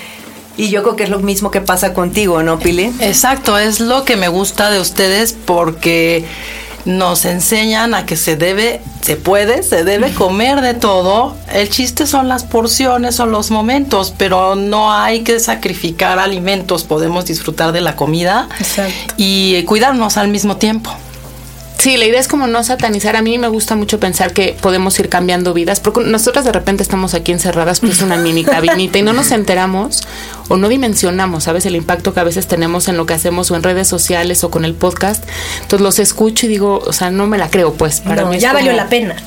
y 0.58 0.70
yo 0.70 0.84
creo 0.84 0.96
que 0.96 1.04
es 1.04 1.10
lo 1.10 1.20
mismo 1.20 1.52
que 1.52 1.62
pasa 1.62 1.94
contigo, 1.94 2.44
¿no, 2.44 2.60
Pili? 2.60 2.92
Exacto, 3.00 3.58
es 3.58 3.80
lo 3.80 4.06
que 4.06 4.16
me 4.16 4.28
gusta 4.28 4.70
de 4.70 4.80
ustedes 4.80 5.34
porque 5.34 6.26
nos 6.86 7.26
enseñan 7.26 7.96
a 7.96 8.06
que 8.06 8.16
se 8.16 8.36
debe, 8.36 8.80
se 9.02 9.16
puede, 9.18 9.64
se 9.64 9.84
debe 9.84 10.12
comer 10.14 10.62
de 10.62 10.74
todo. 10.74 11.36
El 11.52 11.70
chiste 11.70 12.08
son 12.08 12.28
las 12.28 12.44
porciones 12.44 13.20
o 13.20 13.26
los 13.26 13.52
momentos, 13.52 14.14
pero 14.18 14.56
no 14.56 14.94
hay 14.94 15.22
que 15.22 15.40
sacrificar 15.40 16.20
alimentos. 16.20 16.84
Podemos 16.84 17.26
disfrutar 17.26 17.72
de 17.72 17.82
la 17.82 17.96
comida 17.96 18.48
y 19.18 19.64
cuidarnos 19.64 20.18
al 20.18 20.28
mismo 20.30 20.58
tiempo. 20.58 20.92
Sí, 21.86 21.98
la 21.98 22.06
idea 22.06 22.20
es 22.20 22.28
como 22.28 22.48
no 22.48 22.64
satanizar. 22.64 23.16
A 23.16 23.22
mí 23.22 23.38
me 23.38 23.48
gusta 23.48 23.76
mucho 23.76 24.00
pensar 24.00 24.34
que 24.34 24.58
podemos 24.60 25.00
ir 25.00 25.08
cambiando 25.08 25.54
vidas, 25.54 25.80
porque 25.80 26.00
nosotras 26.00 26.44
de 26.44 26.52
repente 26.52 26.82
estamos 26.82 27.14
aquí 27.14 27.32
encerradas, 27.32 27.80
pues 27.80 28.02
una 28.02 28.18
mini 28.18 28.44
cabinita 28.44 28.98
y 28.98 29.04
no 29.04 29.14
nos 29.14 29.30
enteramos 29.30 30.02
o 30.48 30.58
no 30.58 30.68
dimensionamos, 30.68 31.44
¿sabes? 31.44 31.64
El 31.68 31.76
impacto 31.76 32.12
que 32.12 32.22
a 32.22 32.24
veces 32.24 32.48
tenemos 32.48 32.88
en 32.88 32.98
lo 32.98 33.06
que 33.06 33.14
hacemos 33.14 33.52
o 33.52 33.56
en 33.56 33.62
redes 33.62 33.88
sociales 33.88 34.44
o 34.44 34.50
con 34.50 34.66
el 34.66 34.74
podcast. 34.74 35.26
Entonces 35.62 35.82
los 35.82 36.00
escucho 36.00 36.48
y 36.48 36.50
digo, 36.50 36.80
o 36.80 36.92
sea, 36.92 37.12
no 37.12 37.28
me 37.28 37.38
la 37.38 37.52
creo, 37.52 37.76
pues. 37.76 38.02
Para 38.02 38.26
mí 38.26 38.40
ya 38.40 38.52
valió 38.52 38.74
la 38.74 38.90
pena. 38.90 39.18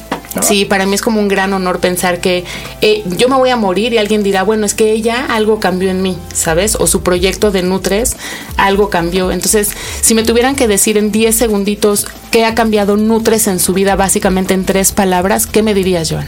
Sí, 0.43 0.65
para 0.65 0.87
mí 0.87 0.95
es 0.95 1.03
como 1.03 1.21
un 1.21 1.29
gran 1.29 1.53
honor 1.53 1.81
pensar 1.81 2.21
que 2.21 2.45
eh, 2.81 3.03
yo 3.17 3.29
me 3.29 3.37
voy 3.37 3.51
a 3.51 3.57
morir 3.57 3.93
y 3.93 3.99
alguien 3.99 4.23
dirá, 4.23 4.43
bueno, 4.43 4.67
es 4.67 4.75
que 4.75 4.93
ella 4.93 5.27
algo 5.29 5.61
cambió 5.61 5.91
en 5.91 6.03
mí, 6.03 6.17
¿sabes? 6.33 6.77
O 6.77 6.87
su 6.87 7.03
proyecto 7.03 7.51
de 7.51 7.63
Nutres 7.63 8.17
algo 8.57 8.91
cambió. 8.91 9.31
Entonces, 9.31 9.71
si 10.01 10.15
me 10.15 10.23
tuvieran 10.23 10.57
que 10.57 10.69
decir 10.69 10.99
en 10.99 11.13
10 11.13 11.35
segunditos 11.35 12.07
qué 12.31 12.45
ha 12.45 12.55
cambiado 12.55 12.97
Nutres 12.97 13.47
en 13.47 13.59
su 13.59 13.73
vida, 13.73 13.97
básicamente 13.97 14.55
en 14.55 14.65
tres 14.65 14.93
palabras, 14.93 15.47
¿qué 15.47 15.63
me 15.63 15.75
dirías, 15.75 16.11
Joan? 16.11 16.27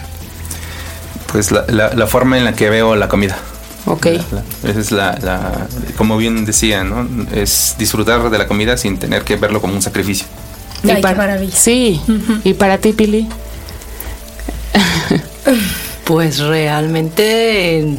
Pues 1.32 1.52
la, 1.52 2.06
forma 2.06 2.38
en 2.38 2.44
la 2.44 2.54
que 2.54 2.70
veo 2.70 2.96
la 2.96 3.08
comida. 3.08 3.38
Ok. 3.86 4.06
esa 4.06 4.80
es 4.80 4.92
la, 4.92 5.66
como 5.96 6.16
bien 6.16 6.44
decía, 6.44 6.84
¿no? 6.84 7.06
Es 7.32 7.76
disfrutar 7.78 8.30
de 8.30 8.38
la 8.38 8.46
comida 8.46 8.76
sin 8.76 8.98
tener 8.98 9.22
que 9.22 9.36
verlo 9.36 9.60
como 9.60 9.74
un 9.74 9.82
sacrificio. 9.82 10.26
Ay, 10.82 11.02
qué 11.02 11.14
maravilla. 11.14 11.56
Sí. 11.56 12.00
¿Y 12.44 12.54
para 12.54 12.78
ti, 12.78 12.92
Pili? 12.92 13.28
Pues 16.04 16.38
realmente 16.38 17.96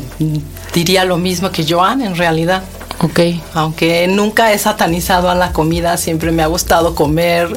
diría 0.74 1.05
lo 1.05 1.17
mismo 1.17 1.51
que 1.51 1.65
Joan 1.67 2.01
en 2.01 2.15
realidad. 2.15 2.63
Ok. 3.00 3.20
Aunque 3.53 4.08
nunca 4.08 4.53
he 4.53 4.60
satanizado 4.60 5.29
a 5.29 5.36
la 5.36 5.53
comida, 5.53 5.98
siempre 5.98 6.31
me 6.31 6.43
ha 6.43 6.48
gustado 6.48 6.93
comer 6.93 7.50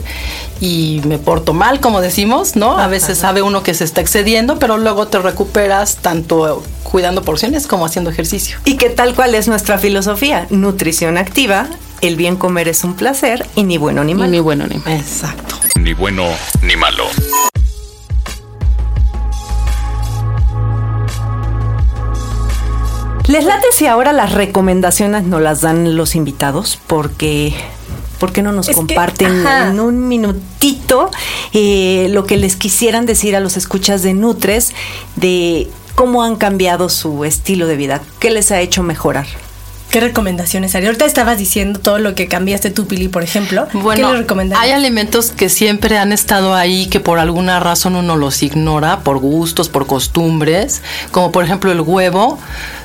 y 0.60 1.02
me 1.04 1.18
porto 1.18 1.52
mal, 1.52 1.80
como 1.80 2.00
decimos, 2.00 2.56
¿no? 2.56 2.78
A 2.78 2.86
veces 2.86 3.18
sabe 3.18 3.42
uno 3.42 3.62
que 3.62 3.74
se 3.74 3.84
está 3.84 4.00
excediendo, 4.00 4.58
pero 4.58 4.78
luego 4.78 5.08
te 5.08 5.18
recuperas 5.18 5.96
tanto 5.96 6.62
cuidando 6.82 7.22
porciones 7.22 7.66
como 7.66 7.84
haciendo 7.84 8.10
ejercicio. 8.10 8.56
¿Y 8.64 8.76
qué 8.76 8.88
tal 8.88 9.14
cuál 9.14 9.34
es 9.34 9.48
nuestra 9.48 9.78
filosofía? 9.78 10.46
Nutrición 10.48 11.18
activa, 11.18 11.66
el 12.00 12.16
bien 12.16 12.36
comer 12.36 12.68
es 12.68 12.82
un 12.84 12.94
placer 12.94 13.46
y 13.54 13.64
ni 13.64 13.76
bueno 13.76 14.02
ni 14.04 14.14
malo. 14.14 14.30
Ni 14.30 14.40
bueno 14.40 14.66
ni 14.66 14.76
malo. 14.76 14.96
Exacto. 14.96 15.56
Ni 15.78 15.92
bueno 15.92 16.24
ni 16.62 16.76
malo. 16.76 17.04
¿Les 23.26 23.44
late 23.44 23.66
si 23.72 23.86
ahora 23.86 24.12
las 24.12 24.32
recomendaciones 24.32 25.24
nos 25.24 25.40
las 25.40 25.62
dan 25.62 25.96
los 25.96 26.14
invitados? 26.14 26.78
Porque 26.86 27.54
¿Por 28.18 28.32
qué 28.32 28.42
no 28.42 28.52
nos 28.52 28.68
comparten 28.70 29.46
en 29.46 29.80
un 29.80 30.08
minutito 30.08 31.10
eh, 31.52 32.08
lo 32.10 32.24
que 32.26 32.36
les 32.36 32.56
quisieran 32.56 33.06
decir 33.06 33.36
a 33.36 33.40
los 33.40 33.56
escuchas 33.56 34.02
de 34.02 34.14
Nutres 34.14 34.72
de 35.16 35.68
cómo 35.94 36.22
han 36.22 36.36
cambiado 36.36 36.88
su 36.88 37.24
estilo 37.24 37.66
de 37.66 37.76
vida? 37.76 38.02
¿Qué 38.20 38.30
les 38.30 38.50
ha 38.50 38.60
hecho 38.60 38.82
mejorar? 38.82 39.26
¿Qué 39.94 40.00
recomendaciones 40.00 40.74
haría? 40.74 40.88
Ahorita 40.88 41.04
estabas 41.04 41.38
diciendo 41.38 41.78
todo 41.78 42.00
lo 42.00 42.16
que 42.16 42.26
cambiaste 42.26 42.70
tú, 42.70 42.88
Pili, 42.88 43.06
por 43.06 43.22
ejemplo. 43.22 43.68
Bueno, 43.74 44.10
hay 44.56 44.72
alimentos 44.72 45.30
que 45.30 45.48
siempre 45.48 45.98
han 45.98 46.10
estado 46.10 46.56
ahí 46.56 46.86
que 46.86 46.98
por 46.98 47.20
alguna 47.20 47.60
razón 47.60 47.94
uno 47.94 48.16
los 48.16 48.42
ignora, 48.42 49.04
por 49.04 49.18
gustos, 49.18 49.68
por 49.68 49.86
costumbres, 49.86 50.82
como 51.12 51.30
por 51.30 51.44
ejemplo 51.44 51.70
el 51.70 51.80
huevo. 51.80 52.40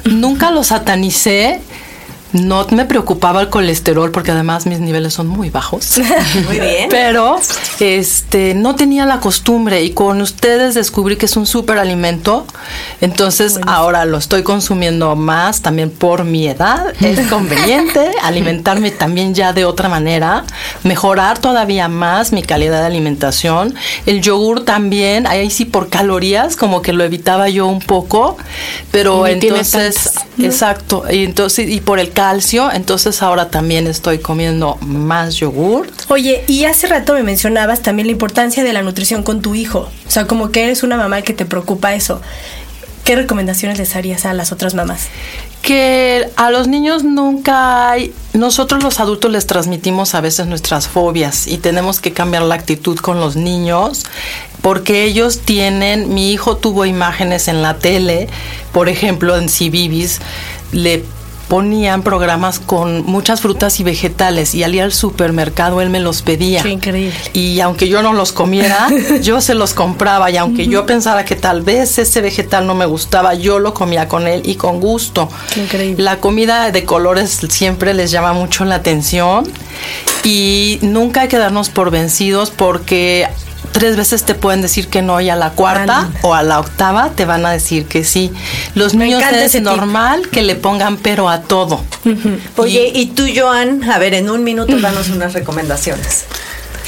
Nunca 0.05 0.51
lo 0.51 0.63
satanicé 0.63 1.61
no 2.33 2.67
me 2.71 2.85
preocupaba 2.85 3.41
el 3.41 3.49
colesterol 3.49 4.11
porque 4.11 4.31
además 4.31 4.65
mis 4.65 4.79
niveles 4.79 5.13
son 5.13 5.27
muy 5.27 5.49
bajos. 5.49 5.99
Muy 6.47 6.59
bien. 6.59 6.89
Pero 6.89 7.39
este 7.79 8.53
no 8.53 8.75
tenía 8.75 9.05
la 9.05 9.19
costumbre 9.19 9.83
y 9.83 9.91
con 9.91 10.21
ustedes 10.21 10.75
descubrí 10.75 11.15
que 11.15 11.25
es 11.25 11.35
un 11.37 11.45
súper 11.45 11.79
alimento. 11.79 12.45
Entonces 13.01 13.59
ahora 13.65 14.05
lo 14.05 14.17
estoy 14.17 14.43
consumiendo 14.43 15.15
más 15.15 15.61
también 15.61 15.89
por 15.89 16.23
mi 16.23 16.47
edad. 16.47 16.93
Es 17.01 17.19
conveniente 17.29 18.11
alimentarme 18.21 18.91
también 18.91 19.33
ya 19.33 19.53
de 19.53 19.65
otra 19.65 19.89
manera, 19.89 20.45
mejorar 20.83 21.39
todavía 21.39 21.87
más 21.87 22.31
mi 22.31 22.43
calidad 22.43 22.81
de 22.81 22.87
alimentación. 22.87 23.75
El 24.05 24.21
yogur 24.21 24.65
también, 24.65 25.25
ahí 25.27 25.49
sí 25.49 25.65
por 25.65 25.89
calorías 25.89 26.55
como 26.55 26.81
que 26.81 26.93
lo 26.93 27.03
evitaba 27.03 27.49
yo 27.49 27.67
un 27.67 27.79
poco, 27.79 28.37
pero 28.91 29.27
entonces 29.27 30.11
exacto, 30.37 31.05
y 31.09 31.23
entonces 31.23 31.69
y 31.69 31.81
por 31.81 31.99
el 31.99 32.11
calcio, 32.19 32.69
entonces 32.69 33.21
ahora 33.21 33.49
también 33.49 33.87
estoy 33.87 34.19
comiendo 34.19 34.77
más 34.81 35.35
yogur. 35.35 35.87
Oye, 36.09 36.43
y 36.47 36.65
hace 36.65 36.85
rato 36.87 37.13
me 37.13 37.23
mencionabas 37.23 37.81
también 37.81 38.07
la 38.07 38.11
importancia 38.11 38.61
de 38.65 38.73
la 38.73 38.81
nutrición 38.81 39.23
con 39.23 39.41
tu 39.41 39.55
hijo. 39.55 39.89
O 40.05 40.11
sea, 40.11 40.27
como 40.27 40.51
que 40.51 40.65
eres 40.65 40.83
una 40.83 40.97
mamá 40.97 41.21
que 41.21 41.31
te 41.31 41.45
preocupa 41.45 41.93
eso. 41.95 42.19
¿Qué 43.05 43.15
recomendaciones 43.15 43.77
les 43.77 43.95
harías 43.95 44.25
a 44.25 44.33
las 44.33 44.51
otras 44.51 44.73
mamás? 44.73 45.07
Que 45.61 46.29
a 46.35 46.51
los 46.51 46.67
niños 46.67 47.05
nunca 47.05 47.89
hay, 47.89 48.13
nosotros 48.33 48.83
los 48.83 48.99
adultos 48.99 49.31
les 49.31 49.47
transmitimos 49.47 50.13
a 50.13 50.19
veces 50.19 50.45
nuestras 50.45 50.89
fobias 50.89 51.47
y 51.47 51.57
tenemos 51.57 52.01
que 52.01 52.11
cambiar 52.11 52.43
la 52.43 52.55
actitud 52.55 52.99
con 52.99 53.21
los 53.21 53.37
niños 53.37 54.03
porque 54.61 55.05
ellos 55.05 55.39
tienen, 55.39 56.13
mi 56.13 56.33
hijo 56.33 56.57
tuvo 56.57 56.83
imágenes 56.83 57.47
en 57.47 57.61
la 57.61 57.79
tele, 57.79 58.27
por 58.73 58.89
ejemplo 58.89 59.37
en 59.37 59.47
Cibibis, 59.47 60.19
le 60.73 61.05
ponían 61.49 62.03
programas 62.03 62.59
con 62.59 63.03
muchas 63.05 63.41
frutas 63.41 63.79
y 63.79 63.83
vegetales 63.83 64.53
y 64.53 64.63
al 64.63 64.75
ir 64.75 64.83
al 64.83 64.93
supermercado 64.93 65.81
él 65.81 65.89
me 65.89 65.99
los 65.99 66.21
pedía. 66.21 66.61
Qué 66.61 66.69
increíble. 66.69 67.17
Y 67.33 67.59
aunque 67.59 67.89
yo 67.89 68.03
no 68.03 68.13
los 68.13 68.31
comiera, 68.31 68.87
yo 69.21 69.41
se 69.41 69.55
los 69.55 69.73
compraba 69.73 70.29
y 70.29 70.37
aunque 70.37 70.67
yo 70.67 70.85
pensara 70.85 71.25
que 71.25 71.35
tal 71.35 71.63
vez 71.63 71.97
ese 71.97 72.21
vegetal 72.21 72.67
no 72.67 72.75
me 72.75 72.85
gustaba, 72.85 73.33
yo 73.33 73.57
lo 73.57 73.73
comía 73.73 74.07
con 74.07 74.27
él 74.27 74.43
y 74.45 74.55
con 74.55 74.79
gusto. 74.79 75.27
Qué 75.53 75.61
increíble. 75.61 76.03
La 76.03 76.19
comida 76.19 76.69
de 76.71 76.85
colores 76.85 77.39
siempre 77.49 77.95
les 77.95 78.11
llama 78.11 78.31
mucho 78.33 78.63
la 78.63 78.75
atención 78.75 79.51
y 80.23 80.77
nunca 80.83 81.21
hay 81.21 81.27
que 81.29 81.39
darnos 81.39 81.69
por 81.69 81.89
vencidos 81.89 82.51
porque 82.51 83.27
tres 83.71 83.95
veces 83.95 84.23
te 84.23 84.35
pueden 84.35 84.61
decir 84.61 84.87
que 84.87 85.01
no 85.01 85.21
y 85.21 85.29
a 85.29 85.35
la 85.35 85.51
cuarta 85.51 86.09
o 86.21 86.33
a 86.33 86.43
la 86.43 86.59
octava 86.59 87.11
te 87.11 87.25
van 87.25 87.45
a 87.45 87.51
decir 87.51 87.85
que 87.85 88.03
sí. 88.03 88.31
Los 88.75 88.93
niños 88.93 89.23
es 89.31 89.61
normal 89.61 90.29
que 90.29 90.41
le 90.41 90.55
pongan 90.55 90.97
pero 90.97 91.29
a 91.29 91.41
todo. 91.41 91.83
Oye, 92.57 92.91
y, 92.93 93.07
tú, 93.07 93.25
Joan, 93.33 93.89
a 93.89 93.97
ver, 93.99 94.13
en 94.13 94.29
un 94.29 94.43
minuto 94.43 94.79
danos 94.79 95.09
unas 95.09 95.33
recomendaciones. 95.33 96.25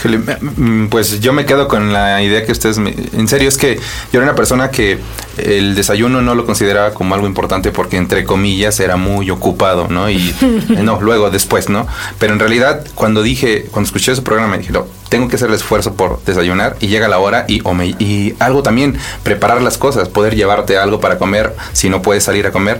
Mm, 0.03 0.87
pues 0.87 1.19
yo 1.19 1.31
me 1.31 1.45
quedo 1.45 1.67
con 1.67 1.93
la 1.93 2.21
idea 2.23 2.43
que 2.43 2.51
ustedes, 2.51 2.79
me, 2.79 2.95
en 3.13 3.27
serio, 3.27 3.47
es 3.47 3.57
que 3.57 3.75
yo 4.11 4.19
era 4.19 4.23
una 4.23 4.35
persona 4.35 4.71
que 4.71 4.97
el 5.37 5.75
desayuno 5.75 6.21
no 6.21 6.33
lo 6.35 6.45
consideraba 6.45 6.93
como 6.93 7.13
algo 7.13 7.27
importante 7.27 7.71
porque 7.71 7.97
entre 7.97 8.23
comillas 8.23 8.79
era 8.79 8.97
muy 8.97 9.29
ocupado, 9.29 9.87
¿no? 9.89 10.09
Y 10.09 10.33
no, 10.69 10.99
luego, 11.01 11.29
después, 11.29 11.69
¿no? 11.69 11.87
Pero 12.19 12.33
en 12.33 12.39
realidad 12.39 12.83
cuando 12.95 13.21
dije, 13.21 13.67
cuando 13.71 13.87
escuché 13.87 14.11
ese 14.11 14.21
programa 14.21 14.51
me 14.51 14.57
dije, 14.59 14.71
no, 14.71 14.87
tengo 15.11 15.27
que 15.27 15.35
hacer 15.35 15.49
el 15.49 15.55
esfuerzo 15.55 15.93
por 15.95 16.23
desayunar 16.23 16.77
y 16.79 16.87
llega 16.87 17.09
la 17.09 17.19
hora 17.19 17.43
y, 17.45 17.59
o 17.65 17.73
me, 17.73 17.87
y 17.99 18.33
algo 18.39 18.63
también, 18.63 18.97
preparar 19.23 19.61
las 19.61 19.77
cosas, 19.77 20.07
poder 20.07 20.35
llevarte 20.35 20.77
algo 20.77 21.01
para 21.01 21.17
comer 21.17 21.53
si 21.73 21.89
no 21.89 22.01
puedes 22.01 22.23
salir 22.23 22.47
a 22.47 22.51
comer. 22.51 22.79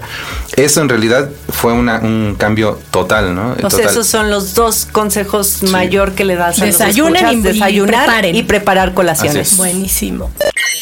Eso 0.56 0.80
en 0.80 0.88
realidad 0.88 1.30
fue 1.50 1.74
una, 1.74 2.00
un 2.00 2.38
cambio 2.40 2.80
total, 2.90 3.36
¿no? 3.36 3.58
O 3.62 3.70
sea, 3.70 3.90
esos 3.90 4.08
son 4.08 4.30
los 4.30 4.56
dos 4.56 4.88
consejos 4.90 5.62
mayor 5.64 6.14
que 6.14 6.24
le 6.24 6.38
das 6.38 6.62
a 6.62 6.66
Desayunen 6.66 7.28
y, 7.28 7.42
desayunar 7.42 8.26
y, 8.26 8.44
preparar 8.44 8.94
colaciones. 8.94 9.58
Buenísimo. 9.58 10.32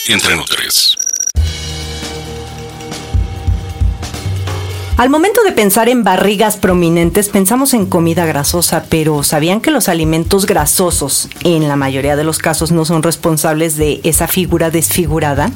Entre 0.07 0.35
nutres. 0.35 0.97
Al 4.99 5.09
momento 5.09 5.41
de 5.43 5.53
pensar 5.53 5.87
en 5.87 6.03
barrigas 6.03 6.57
prominentes, 6.57 7.29
pensamos 7.29 7.73
en 7.73 7.85
comida 7.85 8.25
grasosa, 8.25 8.83
pero 8.89 9.23
¿sabían 9.23 9.61
que 9.61 9.71
los 9.71 9.87
alimentos 9.87 10.45
grasosos 10.45 11.29
en 11.45 11.69
la 11.69 11.77
mayoría 11.77 12.17
de 12.17 12.25
los 12.25 12.37
casos 12.37 12.73
no 12.73 12.83
son 12.83 13.01
responsables 13.01 13.77
de 13.77 14.01
esa 14.03 14.27
figura 14.27 14.71
desfigurada? 14.71 15.51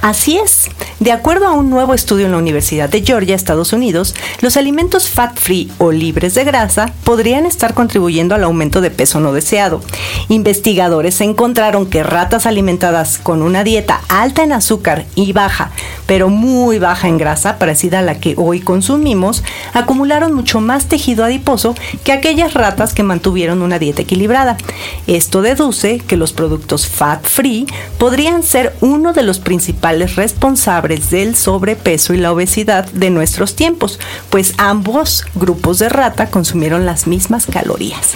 Así 0.00 0.38
es. 0.38 0.70
De 1.00 1.12
acuerdo 1.12 1.46
a 1.46 1.52
un 1.52 1.68
nuevo 1.68 1.92
estudio 1.92 2.24
en 2.24 2.32
la 2.32 2.38
Universidad 2.38 2.88
de 2.88 3.02
Georgia, 3.02 3.36
Estados 3.36 3.74
Unidos, 3.74 4.14
los 4.40 4.56
alimentos 4.56 5.10
fat-free 5.10 5.70
o 5.76 5.92
libres 5.92 6.34
de 6.34 6.44
grasa 6.44 6.90
podrían 7.04 7.44
estar 7.44 7.74
contribuyendo 7.74 8.34
al 8.34 8.42
aumento 8.42 8.80
de 8.80 8.90
peso 8.90 9.20
no 9.20 9.34
deseado. 9.34 9.82
Investigadores 10.28 11.20
encontraron 11.20 11.84
que 11.84 12.02
ratas 12.02 12.46
alimentadas 12.46 13.18
con 13.18 13.42
una 13.42 13.64
dieta 13.64 14.00
alta 14.08 14.42
en 14.42 14.52
azúcar 14.52 15.04
y 15.14 15.32
baja, 15.32 15.72
pero 16.06 16.30
muy 16.30 16.78
baja 16.78 17.06
en 17.06 17.18
grasa, 17.18 17.58
parecida 17.58 17.98
a 17.98 18.02
la 18.02 18.18
que 18.18 18.34
hoy 18.38 18.60
consumimos, 18.60 18.77
consumimos 18.78 19.42
acumularon 19.74 20.32
mucho 20.34 20.60
más 20.60 20.86
tejido 20.86 21.24
adiposo 21.24 21.74
que 22.04 22.12
aquellas 22.12 22.54
ratas 22.54 22.94
que 22.94 23.02
mantuvieron 23.02 23.60
una 23.60 23.80
dieta 23.80 24.02
equilibrada. 24.02 24.56
Esto 25.08 25.42
deduce 25.42 25.98
que 25.98 26.16
los 26.16 26.32
productos 26.32 26.86
fat 26.86 27.26
free 27.26 27.66
podrían 27.98 28.44
ser 28.44 28.76
uno 28.80 29.12
de 29.12 29.24
los 29.24 29.40
principales 29.40 30.14
responsables 30.14 31.10
del 31.10 31.34
sobrepeso 31.34 32.14
y 32.14 32.18
la 32.18 32.30
obesidad 32.30 32.88
de 32.92 33.10
nuestros 33.10 33.56
tiempos, 33.56 33.98
pues 34.30 34.54
ambos 34.58 35.24
grupos 35.34 35.80
de 35.80 35.88
rata 35.88 36.30
consumieron 36.30 36.86
las 36.86 37.08
mismas 37.08 37.46
calorías. 37.46 38.12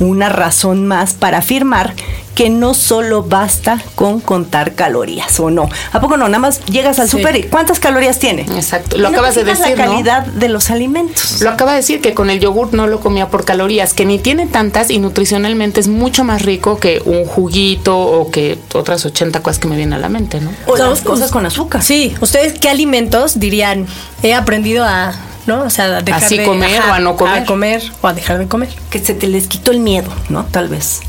Una 0.00 0.30
razón 0.30 0.86
más 0.86 1.12
para 1.12 1.38
afirmar 1.38 1.92
que 2.36 2.50
no 2.50 2.74
solo 2.74 3.22
basta 3.22 3.82
con 3.94 4.20
contar 4.20 4.74
calorías 4.74 5.40
o 5.40 5.50
no. 5.50 5.70
¿A 5.90 6.00
poco 6.02 6.18
no? 6.18 6.28
Nada 6.28 6.38
más 6.38 6.62
llegas 6.66 6.98
al 6.98 7.08
super 7.08 7.34
y 7.34 7.44
¿cuántas 7.44 7.80
calorías 7.80 8.18
tiene? 8.18 8.42
Exacto. 8.42 8.98
Lo 8.98 9.08
acabas 9.08 9.34
de 9.34 9.44
decir. 9.44 9.76
La 9.78 9.86
calidad 9.86 10.26
de 10.26 10.50
los 10.50 10.70
alimentos. 10.70 11.40
Lo 11.40 11.48
acaba 11.48 11.72
de 11.72 11.78
decir 11.78 12.02
que 12.02 12.12
con 12.12 12.28
el 12.28 12.38
yogur 12.38 12.74
no 12.74 12.86
lo 12.88 13.00
comía 13.00 13.28
por 13.28 13.46
calorías, 13.46 13.94
que 13.94 14.04
ni 14.04 14.18
tiene 14.18 14.46
tantas 14.46 14.90
y 14.90 14.98
nutricionalmente 14.98 15.80
es 15.80 15.88
mucho 15.88 16.24
más 16.24 16.42
rico 16.42 16.78
que 16.78 17.00
un 17.06 17.24
juguito 17.24 17.98
o 17.98 18.30
que 18.30 18.58
otras 18.74 19.06
80 19.06 19.40
cosas 19.40 19.58
que 19.58 19.68
me 19.68 19.76
vienen 19.76 19.94
a 19.94 19.98
la 19.98 20.10
mente, 20.10 20.38
¿no? 20.38 20.50
O 20.66 20.76
las 20.76 21.00
cosas 21.00 21.30
con 21.30 21.46
azúcar. 21.46 21.82
Sí. 21.82 22.14
¿Ustedes 22.20 22.58
qué 22.58 22.68
alimentos 22.68 23.40
dirían? 23.40 23.86
He 24.22 24.34
aprendido 24.34 24.84
a 24.84 25.14
¿no? 25.46 25.62
O 25.62 25.70
sea, 25.70 26.02
dejar 26.02 26.22
Así 26.22 26.36
de 26.36 26.44
comer 26.44 26.82
o 26.86 26.92
a 26.92 26.98
no 26.98 27.16
comer. 27.16 27.42
A 27.42 27.46
comer 27.46 27.82
o 28.02 28.08
a 28.08 28.12
dejar 28.12 28.38
de 28.38 28.46
comer. 28.46 28.68
Que 28.90 28.98
se 28.98 29.14
te 29.14 29.26
les 29.26 29.46
quitó 29.46 29.70
el 29.70 29.80
miedo, 29.80 30.10
¿no? 30.28 30.44
Tal 30.44 30.68
vez. 30.68 31.00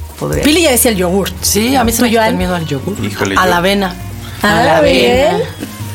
Pili 0.43 0.63
ya 0.63 0.71
decía 0.71 0.91
el 0.91 0.97
yogur. 0.97 1.29
Sí, 1.41 1.75
a 1.75 1.83
mí 1.83 1.91
se 1.91 2.01
me 2.01 2.09
quitó 2.09 2.23
el 2.23 2.35
miedo 2.35 2.55
al 2.55 2.65
yogur. 2.65 2.95
a 3.37 3.45
la 3.45 3.57
avena. 3.57 3.95
A 4.41 4.63
la 4.63 4.77
avena. 4.77 5.39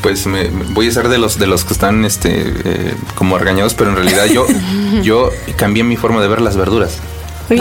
Pues 0.01 0.25
me, 0.27 0.47
voy 0.47 0.89
a 0.89 0.91
ser 0.91 1.07
de 1.07 1.17
los 1.17 1.39
de 1.39 1.47
los 1.47 1.63
que 1.63 1.73
están 1.73 2.03
este 2.03 2.53
eh, 2.65 2.93
como 3.15 3.37
regañados, 3.37 3.73
pero 3.73 3.89
en 3.89 3.95
realidad 3.95 4.25
yo 4.25 4.45
yo 5.01 5.29
cambié 5.55 5.83
mi 5.83 5.95
forma 5.95 6.21
de 6.21 6.27
ver 6.27 6.41
las 6.41 6.57
verduras. 6.57 6.97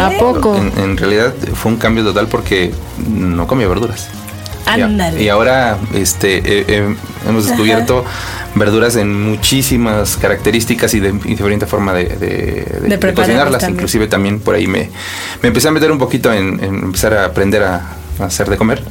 ¿A 0.01 0.11
poco? 0.19 0.57
En, 0.57 0.97
realidad 0.97 1.35
fue 1.55 1.73
un 1.73 1.79
cambio 1.79 2.05
total 2.05 2.29
porque 2.29 2.73
no 3.09 3.47
comía 3.47 3.69
verduras. 3.69 4.09
Ándale. 4.73 5.23
Y, 5.23 5.29
ahora 5.29 5.79
este 5.95 6.39
eh, 6.39 6.65
eh, 6.69 6.97
hemos 7.29 7.47
descubierto 7.47 8.05
verduras 8.55 8.97
en 8.97 9.25
muchísimas 9.25 10.17
características 10.17 10.95
y 10.95 11.01
de 11.01 11.13
diferente 11.13 11.67
forma 11.67 11.93
de, 11.95 12.05
de, 12.05 13.15
cocinarlas. 13.15 13.69
Inclusive 13.69 14.07
también 14.09 14.41
por 14.41 14.55
ahí 14.55 14.67
me, 14.67 14.91
me 15.43 15.49
empecé 15.49 15.69
a 15.69 15.71
meter 15.71 15.91
un 15.91 15.99
poquito 15.99 16.33
en, 16.33 16.63
empezar 16.63 17.15
a 17.15 17.27
aprender 17.27 17.63
a, 17.63 17.83
hacer 18.23 18.49
de 18.49 18.57
comer. 18.57 18.83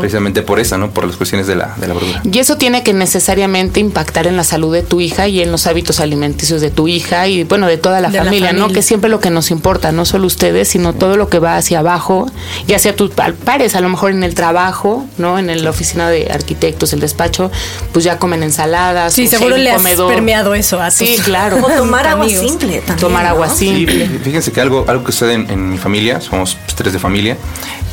Precisamente 0.00 0.42
por 0.42 0.60
eso, 0.60 0.78
¿no? 0.78 0.90
Por 0.90 1.06
las 1.06 1.16
cuestiones 1.16 1.46
de 1.46 1.56
la, 1.56 1.74
de 1.76 1.88
la 1.88 1.94
verdura. 1.94 2.22
Y 2.24 2.38
eso 2.38 2.56
tiene 2.56 2.82
que 2.82 2.92
necesariamente 2.92 3.80
impactar 3.80 4.26
en 4.26 4.36
la 4.36 4.44
salud 4.44 4.72
de 4.72 4.82
tu 4.82 5.00
hija 5.00 5.28
y 5.28 5.40
en 5.40 5.50
los 5.50 5.66
hábitos 5.66 6.00
alimenticios 6.00 6.60
de 6.60 6.70
tu 6.70 6.88
hija 6.88 7.28
y, 7.28 7.44
bueno, 7.44 7.66
de 7.66 7.76
toda 7.76 8.00
la, 8.00 8.10
familia, 8.10 8.52
¿no? 8.52 8.68
Que 8.68 8.80
es 8.80 8.86
siempre 8.86 9.10
lo 9.10 9.20
que 9.20 9.30
nos 9.30 9.50
importa, 9.50 9.92
no 9.92 10.04
solo 10.04 10.26
ustedes, 10.26 10.68
sino 10.68 10.92
todo 10.92 11.16
lo 11.16 11.28
que 11.28 11.38
va 11.38 11.56
hacia 11.56 11.80
abajo 11.80 12.30
y 12.66 12.74
hacia 12.74 12.94
tus 12.96 13.10
pares, 13.10 13.74
a 13.74 13.80
lo 13.80 13.88
mejor 13.88 14.10
en 14.10 14.22
el 14.22 14.34
trabajo, 14.34 15.06
¿no? 15.18 15.38
En 15.38 15.62
la 15.62 15.70
oficina 15.70 16.10
de 16.10 16.30
arquitectos, 16.30 16.92
el 16.92 17.00
despacho, 17.00 17.50
pues 17.92 18.04
ya 18.04 18.18
comen 18.18 18.42
ensaladas. 18.42 19.12
Sí, 19.12 19.26
seguro 19.26 19.56
le 19.56 19.70
has 19.70 19.82
permeado 19.82 20.54
eso 20.54 20.80
a 20.80 20.90
Sí, 20.90 21.16
claro. 21.24 21.58
O 21.68 21.70
tomar 21.70 22.06
agua 22.06 22.28
simple 22.28 22.78
también. 22.78 22.98
Tomar 22.98 23.26
agua 23.26 23.48
simple. 23.48 24.06
fíjense 24.22 24.52
que 24.52 24.60
algo, 24.60 24.84
algo 24.88 25.04
que 25.04 25.12
sucede 25.12 25.34
en, 25.34 25.70
mi 25.70 25.78
familia, 25.78 26.20
somos 26.20 26.56
tres 26.76 26.92
de 26.92 26.98
familia, 26.98 27.36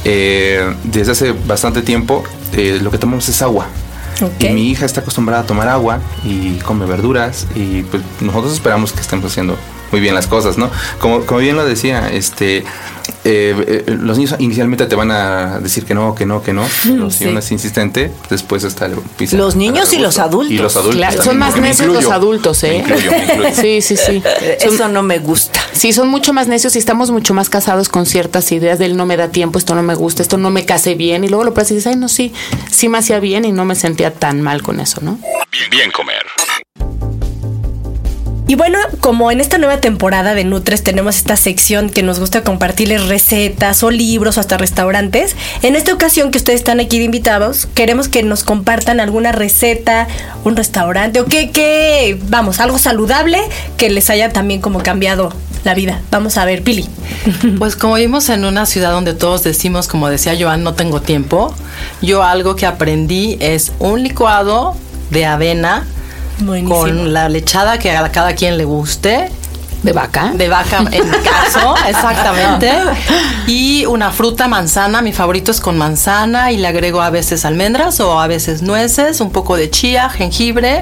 eh, 0.05 0.73
desde 0.83 1.11
hace 1.11 1.31
bastante 1.31 1.81
tiempo 1.81 2.23
eh, 2.53 2.79
lo 2.81 2.91
que 2.91 2.97
tomamos 2.97 3.27
es 3.27 3.41
agua. 3.41 3.67
Y 4.39 4.47
mi 4.49 4.69
hija 4.69 4.85
está 4.85 5.01
acostumbrada 5.01 5.43
a 5.43 5.45
tomar 5.45 5.67
agua 5.67 5.99
y 6.23 6.53
come 6.59 6.85
verduras 6.85 7.47
y 7.53 7.83
pues 7.83 8.01
nosotros 8.21 8.53
esperamos 8.53 8.93
que 8.93 9.01
estemos 9.01 9.25
haciendo 9.25 9.57
muy 9.91 10.01
bien 10.01 10.15
las 10.15 10.27
cosas, 10.27 10.57
¿no? 10.57 10.69
Como, 10.99 11.25
como 11.25 11.39
bien 11.39 11.55
lo 11.55 11.65
decía, 11.65 12.09
este 12.11 12.63
eh, 13.23 13.83
eh, 13.87 13.91
los 13.99 14.17
niños 14.17 14.35
inicialmente 14.37 14.85
te 14.85 14.95
van 14.95 15.09
a 15.09 15.59
decir 15.59 15.83
que 15.85 15.95
no, 15.95 16.13
que 16.13 16.27
no, 16.27 16.43
que 16.43 16.53
no, 16.53 16.63
pero 16.83 17.09
si 17.09 17.25
uno 17.25 17.39
es 17.39 17.51
insistente, 17.51 18.11
después 18.29 18.63
está 18.63 18.85
el 18.85 18.97
Los 19.31 19.55
niños 19.55 19.93
y 19.93 19.97
los 19.97 20.19
adultos. 20.19 20.51
Y 20.51 20.57
los 20.57 20.75
adultos. 20.75 21.25
son 21.25 21.37
más 21.37 21.57
necios 21.57 21.87
los 21.91 22.05
adultos, 22.05 22.63
¿eh? 22.63 22.83
Sí, 23.59 23.81
sí, 23.81 23.97
sí. 23.97 24.21
Eso 24.59 24.89
no 24.89 25.01
me 25.01 25.19
gusta. 25.19 25.59
Sí, 25.73 25.91
son 25.91 26.07
mucho 26.09 26.33
más 26.33 26.47
necios 26.47 26.75
y 26.75 26.79
estamos 26.79 27.09
mucho 27.09 27.33
más 27.33 27.49
casados 27.49 27.89
con 27.89 28.05
ciertas 28.05 28.51
ideas 28.51 28.79
del 28.79 28.95
no 28.95 29.05
me 29.05 29.17
da 29.17 29.29
tiempo, 29.29 29.57
esto 29.57 29.75
no 29.75 29.81
me 29.83 29.95
gusta, 29.95 30.21
esto 30.21 30.37
no 30.37 30.49
me 30.49 30.65
case 30.65 30.95
bien. 30.95 31.23
Y 31.23 31.27
luego 31.27 31.43
lo 31.43 31.53
pruebas 31.53 31.71
y 31.71 31.75
dices, 31.75 31.93
ay, 31.93 31.95
no, 31.97 32.09
sí, 32.09 32.33
sí 32.71 32.89
me 32.89 32.99
hacía 32.99 33.19
bien 33.19 33.45
y 33.45 33.51
no 33.51 33.65
me 33.65 33.75
sentía 33.75 34.13
tan 34.13 34.41
mal 34.41 34.61
con 34.61 34.79
eso, 34.79 35.01
¿no? 35.01 35.17
Bien, 35.51 35.69
bien 35.71 35.91
comer. 35.91 36.25
Y 38.47 38.53
bueno, 38.53 38.77
como 38.99 39.31
en 39.31 39.41
esta 39.41 39.57
nueva 39.57 39.81
temporada 39.81 40.35
de 40.35 40.43
Nutres 40.43 40.83
tenemos 40.83 41.17
esta 41.17 41.35
sección 41.35 41.89
que 41.89 42.03
nos 42.03 42.19
gusta 42.19 42.43
compartirles 42.43 43.07
recetas 43.07 43.81
o 43.81 43.89
libros 43.89 44.37
o 44.37 44.39
hasta 44.39 44.57
restaurantes, 44.57 45.35
en 45.63 45.75
esta 45.75 45.91
ocasión 45.91 46.29
que 46.29 46.37
ustedes 46.37 46.59
están 46.59 46.79
aquí 46.79 46.99
de 46.99 47.05
invitados, 47.05 47.67
queremos 47.73 48.07
que 48.07 48.21
nos 48.21 48.43
compartan 48.43 48.99
alguna 48.99 49.31
receta, 49.31 50.07
un 50.43 50.55
restaurante 50.55 51.21
o 51.21 51.25
que, 51.25 51.49
que 51.49 52.19
vamos, 52.29 52.59
algo 52.59 52.77
saludable 52.77 53.39
que 53.77 53.89
les 53.89 54.11
haya 54.11 54.31
también 54.31 54.61
como 54.61 54.83
cambiado 54.83 55.33
la 55.63 55.73
vida. 55.73 56.01
Vamos 56.11 56.37
a 56.37 56.45
ver, 56.45 56.61
Pili. 56.61 56.87
Pues 57.57 57.75
como 57.75 57.95
vimos 57.95 58.29
en 58.29 58.45
una 58.45 58.67
ciudad 58.67 58.91
donde 58.91 59.15
todos 59.15 59.43
decimos, 59.43 59.87
como 59.87 60.07
decía 60.07 60.35
Joan, 60.39 60.63
no 60.63 60.75
tengo 60.75 61.01
tiempo, 61.01 61.55
yo 62.03 62.21
algo 62.21 62.55
que 62.55 62.67
aprendí 62.67 63.37
es 63.39 63.71
un 63.79 64.03
licuado 64.03 64.75
de 65.09 65.25
avena 65.25 65.87
con 66.67 67.13
la 67.13 67.29
lechada 67.29 67.79
que 67.79 67.91
a 67.91 68.11
cada 68.11 68.35
quien 68.35 68.57
le 68.57 68.65
guste 68.65 69.29
¿De 69.85 69.93
vaca? 69.93 70.31
De 70.33 70.49
vaca, 70.49 70.79
en 70.79 71.11
mi 71.11 71.17
caso, 71.17 71.75
exactamente. 71.87 72.71
Y 73.45 73.85
una 73.85 74.09
fruta, 74.09 74.47
manzana. 74.47 75.03
Mi 75.03 75.13
favorito 75.13 75.51
es 75.51 75.61
con 75.61 75.77
manzana 75.77 76.51
y 76.51 76.57
le 76.57 76.67
agrego 76.67 77.01
a 77.01 77.11
veces 77.11 77.45
almendras 77.45 77.99
o 77.99 78.19
a 78.19 78.25
veces 78.25 78.63
nueces, 78.63 79.21
un 79.21 79.29
poco 79.29 79.55
de 79.57 79.69
chía, 79.69 80.09
jengibre 80.09 80.81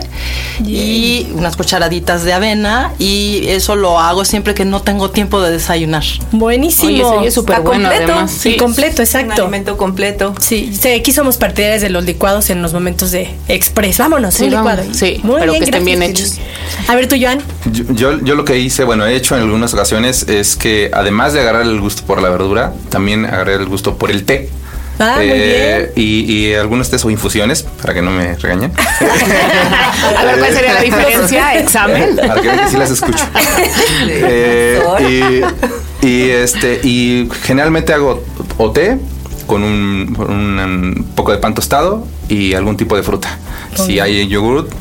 y 0.66 1.28
unas 1.34 1.58
cucharaditas 1.58 2.24
de 2.24 2.32
avena. 2.32 2.94
Y 2.98 3.44
eso 3.48 3.76
lo 3.76 4.00
hago 4.00 4.24
siempre 4.24 4.54
que 4.54 4.64
no 4.64 4.82
tengo 4.82 5.10
tiempo 5.10 5.42
de 5.42 5.52
desayunar. 5.52 6.06
Buenísimo. 6.32 7.10
Oye, 7.10 7.30
súper 7.30 7.60
bueno, 7.60 7.90
completo. 7.90 8.28
Sí, 8.30 8.56
completo, 8.56 9.02
exacto. 9.02 9.34
Un 9.34 9.42
alimento 9.42 9.76
completo. 9.76 10.34
Sí, 10.40 10.72
aquí 10.98 11.12
somos 11.12 11.36
partidarios 11.36 11.82
de 11.82 11.90
los 11.90 12.06
licuados 12.06 12.50
en 12.50 12.62
los 12.62 12.72
momentos 12.72 13.12
de 13.12 13.36
express. 13.50 13.98
Vámonos, 13.98 14.40
un 14.40 14.50
licuado. 14.50 14.84
Sí, 14.94 15.22
pero 15.22 15.52
que 15.52 15.66
estén 15.66 15.84
bien 15.84 16.02
hechos. 16.04 16.40
A 16.88 16.96
ver, 16.96 17.10
tú, 17.10 17.18
Joan. 17.20 17.42
Yo, 17.92 18.20
yo, 18.22 18.36
lo 18.36 18.46
que 18.46 18.60
hice, 18.60 18.84
bueno, 18.84 18.93
he 19.02 19.16
hecho 19.16 19.36
en 19.36 19.44
algunas 19.44 19.74
ocasiones 19.74 20.28
es 20.30 20.56
que 20.56 20.92
además 20.94 21.34
de 21.34 21.42
agarrar 21.42 21.64
el 21.64 21.80
gusto 21.80 22.04
por 22.04 22.22
la 22.22 22.30
verdura, 22.30 22.74
también 22.90 23.26
agarré 23.26 23.56
el 23.56 23.66
gusto 23.66 23.98
por 23.98 24.12
el 24.12 24.26
té. 24.26 24.50
Ah, 25.00 25.16
muy 25.18 25.26
eh, 25.28 25.92
bien. 25.96 26.08
Y, 26.08 26.34
y, 26.34 26.54
algunos 26.54 26.90
tés 26.90 27.04
o 27.04 27.10
infusiones, 27.10 27.64
para 27.64 27.94
que 27.94 28.02
no 28.02 28.12
me 28.12 28.36
regañen. 28.36 28.72
a 30.18 30.24
ver 30.24 30.38
cuál 30.38 30.54
sería 30.54 30.74
la 30.74 30.82
diferencia, 30.82 31.56
examen. 31.60 32.16
Para 32.16 32.42
que 32.42 32.48
vean 32.48 32.60
que 32.60 32.70
sí 32.70 32.78
las 32.78 32.92
escucho. 32.92 33.26
Eh, 34.08 34.82
y, 36.02 36.06
y, 36.08 36.30
este, 36.30 36.80
y 36.84 37.28
generalmente 37.42 37.94
hago 37.94 38.24
o 38.58 38.72
té 38.72 39.00
con 39.48 39.64
un, 39.64 40.16
un, 40.18 41.12
poco 41.16 41.32
de 41.32 41.38
pan 41.38 41.54
tostado 41.54 42.08
y 42.30 42.54
algún 42.54 42.78
tipo 42.78 42.96
de 42.96 43.04
fruta. 43.04 43.38
Si 43.76 44.00
hay 44.00 44.28
yogurt, 44.28 44.72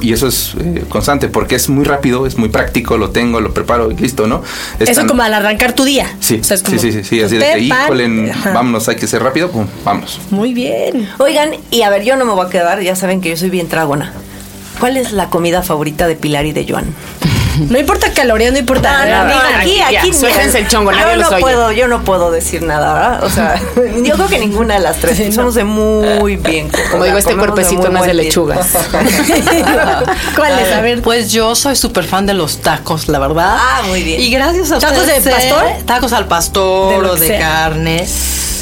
y 0.00 0.12
eso 0.12 0.26
es 0.26 0.54
eh, 0.58 0.84
constante 0.88 1.28
porque 1.28 1.54
es 1.54 1.68
muy 1.68 1.84
rápido, 1.84 2.26
es 2.26 2.38
muy 2.38 2.48
práctico, 2.48 2.96
lo 2.96 3.10
tengo, 3.10 3.40
lo 3.40 3.52
preparo 3.52 3.90
y 3.90 3.96
listo, 3.96 4.26
¿no? 4.26 4.42
eso 4.78 5.06
como 5.06 5.22
al 5.22 5.34
arrancar 5.34 5.74
tu 5.74 5.84
día. 5.84 6.06
Sí, 6.20 6.40
sí, 6.42 6.78
sí, 6.78 7.04
sí, 7.04 7.22
así 7.22 7.36
de 7.36 7.52
que, 7.52 7.58
híjole, 7.60 8.32
vámonos, 8.54 8.88
hay 8.88 8.96
que 8.96 9.06
ser 9.06 9.22
rápido, 9.22 9.50
pum, 9.50 9.66
vamos. 9.84 10.18
Muy 10.30 10.54
bien. 10.54 11.08
Oigan, 11.18 11.50
y 11.70 11.82
a 11.82 11.90
ver, 11.90 12.04
yo 12.04 12.16
no 12.16 12.24
me 12.24 12.32
voy 12.32 12.46
a 12.46 12.48
quedar, 12.48 12.80
ya 12.80 12.96
saben 12.96 13.20
que 13.20 13.30
yo 13.30 13.36
soy 13.36 13.50
bien 13.50 13.68
tragona. 13.68 14.12
¿Cuál 14.80 14.96
es 14.96 15.12
la 15.12 15.28
comida 15.28 15.62
favorita 15.62 16.08
de 16.08 16.16
Pilar 16.16 16.46
y 16.46 16.52
de 16.52 16.66
Joan? 16.68 16.86
No 17.58 17.78
importa 17.78 18.12
calorías, 18.12 18.52
no 18.52 18.58
importa 18.58 19.06
nada. 19.06 19.58
aquí, 19.58 19.80
aquí, 19.80 20.10
el 20.54 20.68
chongo, 20.68 20.92
yo 20.92 21.16
no 21.16 21.38
puedo, 21.38 21.72
yo 21.72 21.88
no 21.88 22.02
puedo 22.02 22.30
decir 22.30 22.62
nada, 22.62 22.94
¿verdad? 22.94 23.24
O 23.24 23.30
sea, 23.30 23.60
yo 24.02 24.14
creo 24.14 24.28
que 24.28 24.38
ninguna 24.38 24.74
de 24.74 24.80
las 24.80 24.98
tres. 24.98 25.34
Somos 25.34 25.54
de 25.54 25.64
muy 25.64 26.36
bien. 26.36 26.70
Como 26.90 27.04
digo, 27.04 27.18
este 27.18 27.36
cuerpecito 27.36 27.90
más 27.90 28.06
de 28.06 28.14
lechugas. 28.14 28.68
¿Cuáles? 30.36 30.72
A 30.72 30.80
ver. 30.80 31.02
Pues 31.02 31.32
yo 31.32 31.54
soy 31.54 31.76
súper 31.76 32.04
fan 32.04 32.26
de 32.26 32.34
los 32.34 32.58
tacos, 32.58 33.08
la 33.08 33.18
verdad. 33.18 33.56
Ah, 33.58 33.82
muy 33.88 34.02
bien. 34.02 34.20
Y 34.20 34.30
gracias 34.30 34.72
a 34.72 34.78
¿Tacos 34.78 35.06
de 35.06 35.20
pastor? 35.20 35.64
Tacos 35.84 36.12
al 36.12 36.26
pastor 36.26 37.04
o 37.04 37.16
de 37.16 37.38
carne. 37.38 38.06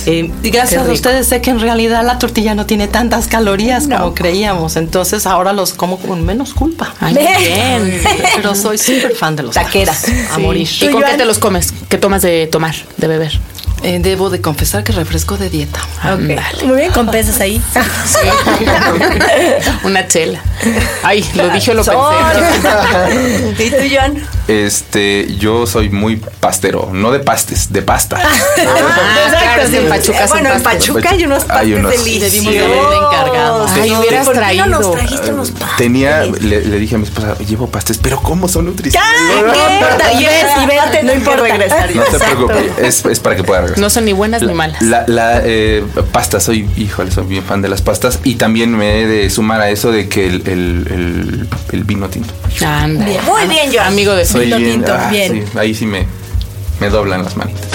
Eh, 0.07 0.31
y 0.43 0.51
gracias 0.51 0.87
a 0.87 0.91
ustedes 0.91 1.27
sé 1.27 1.41
que 1.41 1.51
en 1.51 1.61
realidad 1.61 2.05
la 2.05 2.19
tortilla 2.19 2.55
no 2.55 2.67
tiene 2.67 2.89
tantas 2.89 3.29
calorías 3.29 3.89
como 3.89 4.15
creíamos. 4.15 4.77
Entonces 4.77 5.27
ahora 5.27 5.53
los 5.53 5.73
como 5.73 5.99
con 5.99 6.25
menos 6.25 6.55
culpa. 6.55 6.95
Ay, 7.01 7.15
bien. 7.15 8.03
Pero 8.37 8.55
soy 8.55 8.79
súper 8.79 9.15
fan 9.15 9.37
de 9.37 9.45
los 9.45 9.55
taqueras. 9.55 10.07
A 10.33 10.39
morir. 10.39 10.69
¿Y 10.81 10.89
con 10.89 11.03
qué 11.03 11.15
te 11.17 11.25
los 11.25 11.39
comes? 11.39 11.73
¿Qué 11.89 11.99
tomas 11.99 12.23
de 12.23 12.47
tomar, 12.47 12.75
de 12.97 13.07
beber? 13.07 13.41
Eh, 13.83 13.99
debo 13.99 14.29
de 14.29 14.43
confesar 14.43 14.85
que 14.85 14.93
refresco 14.93 15.39
de 15.39 15.49
dieta. 15.49 15.81
Okay. 16.01 16.39
Muy 16.67 16.77
bien, 16.77 16.93
compensas 16.93 17.41
ahí. 17.41 17.63
Una 19.85 20.07
chela. 20.07 20.41
Ay, 21.03 21.25
lo 21.35 21.49
dije 21.49 21.71
o 21.71 21.75
lo 21.75 21.83
pensé. 21.83 21.99
¿Y 23.65 23.71
tú, 23.71 23.95
Joan? 23.95 24.23
Este, 24.51 25.37
yo 25.39 25.65
soy 25.65 25.91
muy 25.91 26.17
pastero, 26.17 26.91
no 26.93 27.13
de 27.13 27.21
pastes, 27.21 27.73
de 27.73 27.83
pasta. 27.83 28.21
Ah, 28.21 28.29
exacto, 29.27 29.77
en 29.77 29.89
Pachuca 29.89 30.27
Bueno, 30.27 30.53
en 30.53 30.63
Pachuca 30.63 31.11
hay 31.11 31.25
unos 31.25 31.45
pastes 31.45 32.05
deliciosos. 32.05 32.45
encargados. 32.51 33.71
Ay, 33.71 33.93
hubieras 33.93 34.27
¿Por 34.27 34.35
traído. 34.35 34.65
qué 34.65 34.71
no 34.71 34.81
nos 34.81 34.91
trajiste 34.93 35.33
unos 35.33 35.51
pastes? 35.53 35.77
Tenía, 35.77 36.25
le, 36.25 36.65
le, 36.67 36.79
dije 36.81 36.97
a 36.97 36.99
mi 36.99 37.05
esposa, 37.05 37.39
llevo 37.39 37.69
pastes, 37.69 37.99
pero 37.99 38.21
¿cómo 38.21 38.49
son 38.49 38.65
nutricionales? 38.65 39.55
Ya, 39.55 40.13
y 40.21 40.25
ves, 40.25 40.45
y 40.65 40.67
ves, 40.67 41.05
no 41.05 41.13
importa 41.13 41.43
regresar. 41.43 41.95
No 41.95 42.03
te 42.03 42.19
preocupes, 42.19 42.73
es, 42.79 43.05
es 43.05 43.21
para 43.21 43.37
que 43.37 43.45
pueda 43.45 43.61
regresar. 43.61 43.81
No 43.81 43.89
son 43.89 44.05
ni 44.05 44.13
buenas 44.13 44.43
ni 44.43 44.53
malas. 44.53 44.83
La, 44.83 45.05
la 45.07 45.43
eh, 45.45 45.85
pasta, 46.11 46.41
soy, 46.41 46.69
híjole, 46.77 47.13
soy 47.13 47.27
bien 47.27 47.45
fan 47.45 47.63
de 47.63 47.69
las 47.69 47.83
pastas 47.83 48.19
y 48.25 48.35
también 48.35 48.77
me 48.77 49.01
he 49.01 49.07
de 49.07 49.31
sumar 49.31 49.61
a 49.61 49.71
eso 49.71 49.93
de 49.93 50.09
que 50.09 50.27
el, 50.27 50.35
el, 50.49 50.87
el, 50.91 51.49
el 51.71 51.85
vino 51.85 52.09
tinto. 52.09 52.35
Anda. 52.67 53.07
Muy 53.23 53.47
bien, 53.47 53.71
yo. 53.71 53.81
Amigo 53.83 54.13
de 54.15 54.25
Soy 54.41 54.47
bien, 54.47 54.73
tinto, 54.73 54.95
ah, 54.95 55.11
bien. 55.11 55.47
sí, 55.53 55.59
ahí 55.59 55.75
sí 55.75 55.85
me, 55.85 56.07
me 56.81 56.89
doblan 56.89 57.25
las 57.25 57.37
manitas. 57.37 57.69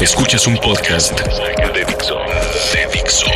Escuchas 0.00 0.46
un 0.46 0.56
podcast 0.58 1.18
de 1.18 1.84
Dixo. 1.84 2.18
De 2.72 2.86
Dixo 2.92 3.33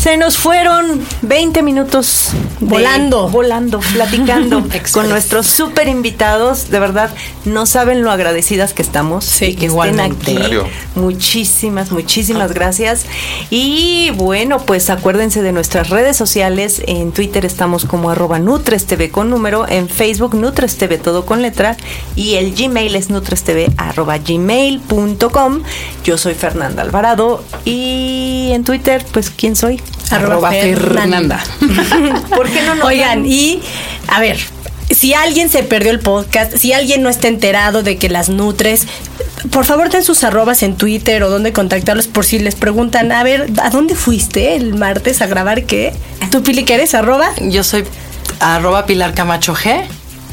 Se 0.00 0.16
nos 0.16 0.38
fueron 0.38 1.04
20 1.20 1.62
minutos 1.62 2.30
de- 2.60 2.66
Volando. 2.66 3.28
volando, 3.28 3.80
platicando 3.92 4.64
con 4.94 5.10
nuestros 5.10 5.46
súper 5.46 5.88
invitados. 5.88 6.70
De 6.70 6.78
verdad, 6.80 7.10
no 7.44 7.66
saben 7.66 8.00
lo 8.02 8.10
agradecidas 8.10 8.72
que 8.72 8.80
estamos. 8.80 9.26
Sí, 9.26 9.44
y 9.46 9.54
que 9.56 9.66
igualmente. 9.66 10.32
estén 10.32 10.42
aquí. 10.42 10.70
Muchísimas, 10.94 11.92
muchísimas 11.92 12.54
gracias. 12.54 13.04
Y 13.50 14.10
bueno, 14.14 14.60
pues 14.64 14.88
acuérdense 14.88 15.42
de 15.42 15.52
nuestras 15.52 15.90
redes 15.90 16.16
sociales. 16.16 16.80
En 16.86 17.12
Twitter 17.12 17.44
estamos 17.44 17.84
como 17.84 18.08
arroba 18.08 18.38
NutresTV 18.38 19.10
con 19.10 19.28
número. 19.28 19.68
En 19.68 19.86
Facebook 19.90 20.34
NutresTV 20.34 20.96
todo 21.02 21.26
con 21.26 21.42
letra. 21.42 21.76
Y 22.16 22.36
el 22.36 22.54
Gmail 22.54 22.96
es 22.96 23.10
nutrestv 23.10 23.70
arroba 23.76 24.16
gmail.com. 24.16 25.60
Yo 26.04 26.16
soy 26.16 26.32
Fernanda 26.32 26.80
Alvarado. 26.80 27.44
Y 27.66 28.48
en 28.52 28.64
Twitter, 28.64 29.04
pues, 29.12 29.28
¿quién 29.28 29.56
soy? 29.56 29.78
Arroba 30.10 30.50
Fernanda. 30.50 31.42
¿Por 32.34 32.48
qué 32.48 32.62
no 32.62 32.74
nos 32.74 32.86
Oigan, 32.86 33.24
y 33.26 33.60
a 34.08 34.20
ver, 34.20 34.38
si 34.90 35.14
alguien 35.14 35.48
se 35.48 35.62
perdió 35.62 35.90
el 35.90 36.00
podcast, 36.00 36.56
si 36.56 36.72
alguien 36.72 37.02
no 37.02 37.08
está 37.08 37.28
enterado 37.28 37.82
de 37.82 37.96
que 37.96 38.08
las 38.08 38.28
nutres, 38.28 38.86
por 39.50 39.64
favor 39.64 39.90
den 39.90 40.04
sus 40.04 40.24
arrobas 40.24 40.62
en 40.62 40.76
Twitter 40.76 41.22
o 41.22 41.30
donde 41.30 41.52
contactarlos 41.52 42.06
por 42.06 42.24
si 42.24 42.38
les 42.38 42.54
preguntan, 42.54 43.12
a 43.12 43.22
ver, 43.22 43.50
¿a 43.62 43.70
dónde 43.70 43.94
fuiste 43.94 44.56
el 44.56 44.74
martes 44.74 45.22
a 45.22 45.26
grabar 45.26 45.64
qué? 45.64 45.92
¿Tú, 46.30 46.42
Pili, 46.42 46.64
qué 46.64 46.74
eres? 46.74 46.94
¿Arroba? 46.94 47.30
Yo 47.40 47.64
soy 47.64 47.84
arroba 48.40 48.86
Pilar 48.86 49.14
Camacho 49.14 49.54
G. 49.54 49.84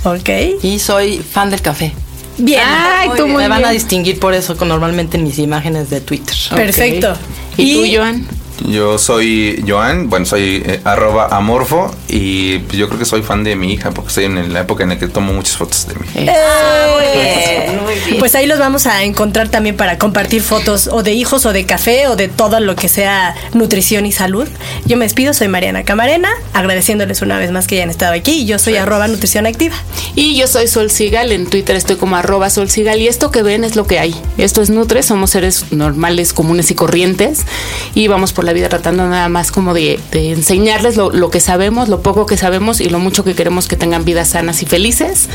Ok. 0.04 0.64
Y 0.64 0.80
soy 0.80 1.20
fan 1.20 1.50
del 1.50 1.62
café. 1.62 1.94
Bien. 2.38 2.62
Ay, 2.64 3.10
tú 3.18 3.28
muy 3.28 3.44
Me 3.44 3.50
van 3.50 3.66
a 3.66 3.72
distinguir 3.72 4.20
por 4.20 4.34
eso 4.34 4.58
con- 4.58 4.68
normalmente 4.68 5.18
en 5.18 5.24
mis 5.24 5.40
imágenes 5.40 5.90
de 5.90 6.02
Twitter. 6.02 6.36
Perfecto. 6.56 7.16
¿Y, 7.58 7.74
tú, 7.74 7.98
Joan? 7.98 8.28
Yo 8.66 8.98
soy 8.98 9.64
Joan, 9.68 10.10
bueno, 10.10 10.26
soy 10.26 10.64
eh, 10.66 10.82
arroba 10.84 11.28
amorfo 11.28 11.94
y 12.08 12.60
pues, 12.60 12.78
yo 12.78 12.88
creo 12.88 13.00
que 13.00 13.06
soy 13.06 13.22
fan 13.22 13.44
de 13.44 13.56
mi 13.56 13.74
hija 13.74 13.92
porque 13.92 14.10
estoy 14.10 14.26
en 14.26 14.54
la 14.54 14.62
época 14.62 14.84
en 14.84 14.90
la 14.90 14.98
que 14.98 15.08
tomo 15.08 15.34
muchas 15.34 15.58
fotos 15.58 15.88
de 15.88 15.96
mí. 15.96 16.06
Eh, 16.16 17.68
Bien, 17.68 17.84
muy 17.84 17.94
bien. 17.94 18.20
Pues 18.20 18.34
ahí 18.36 18.48
los 18.48 18.60
vamos 18.60 18.88
a 18.88 19.04
encontrar 19.04 19.50
también 19.50 19.78
para 19.78 19.98
compartir 19.98 20.42
fotos 20.42 20.90
o 20.92 21.04
de 21.04 21.14
hijos 21.14 21.46
o 21.46 21.54
de 21.54 21.66
café 21.66 22.08
o 22.08 22.16
de 22.16 22.28
todo 22.28 22.60
lo 22.60 22.76
que 22.76 22.90
sea 22.90 23.36
nutrición 23.54 24.06
y 24.06 24.12
salud. 24.12 24.48
Yo 24.86 24.98
me 24.98 25.06
despido, 25.06 25.34
soy 25.34 25.48
Mariana 25.48 25.84
Camarena, 25.84 26.30
agradeciéndoles 26.54 27.22
una 27.22 27.38
vez 27.38 27.52
más 27.52 27.68
que 27.68 27.76
hayan 27.76 27.90
estado 27.90 28.14
aquí 28.14 28.38
yo 28.48 28.60
soy 28.60 28.78
arroba 28.78 29.08
nutrición 29.08 29.46
activa. 29.46 29.76
Y 30.16 30.36
yo 30.36 30.48
soy 30.48 30.68
Sol 30.68 30.90
Sigal, 30.90 31.32
en 31.32 31.48
Twitter 31.48 31.76
estoy 31.76 31.98
como 31.98 32.16
arroba 32.16 32.50
Sol 32.50 32.70
Sigal 32.70 33.00
y 33.00 33.08
esto 33.08 33.30
que 33.30 33.44
ven 33.44 33.64
es 33.64 33.76
lo 33.76 33.86
que 33.86 34.00
hay. 34.00 34.16
Esto 34.38 34.62
es 34.62 34.70
Nutre, 34.70 35.04
somos 35.04 35.32
seres 35.32 35.66
normales, 35.72 36.34
comunes 36.34 36.72
y 36.72 36.76
corrientes 36.76 37.46
y 37.94 38.08
vamos 38.08 38.34
por 38.34 38.46
la 38.48 38.54
vida 38.54 38.70
tratando 38.70 39.08
nada 39.08 39.30
más 39.30 39.52
como 39.52 39.76
de, 39.76 40.00
de 40.12 40.32
enseñarles 40.32 40.96
lo, 40.96 41.12
lo 41.12 41.30
que 41.30 41.40
sabemos, 41.40 41.90
lo 41.90 42.02
poco 42.02 42.26
que 42.26 42.38
sabemos 42.38 42.82
y 42.82 42.90
lo 42.90 42.98
mucho 42.98 43.24
que 43.24 43.36
queremos 43.36 43.68
que 43.68 43.76
tengan 43.76 44.06
vidas 44.06 44.30
sanas 44.30 44.64
y 44.64 44.66
felices. 44.66 45.30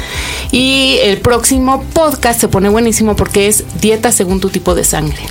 Y 0.51 0.98
el 1.03 1.18
próximo 1.18 1.85
podcast 1.92 2.40
se 2.40 2.48
pone 2.48 2.68
buenísimo 2.68 3.14
porque 3.14 3.46
es 3.46 3.64
dieta 3.81 4.11
según 4.11 4.40
tu 4.40 4.48
tipo 4.48 4.75
de 4.75 4.83
sangre. 4.83 5.22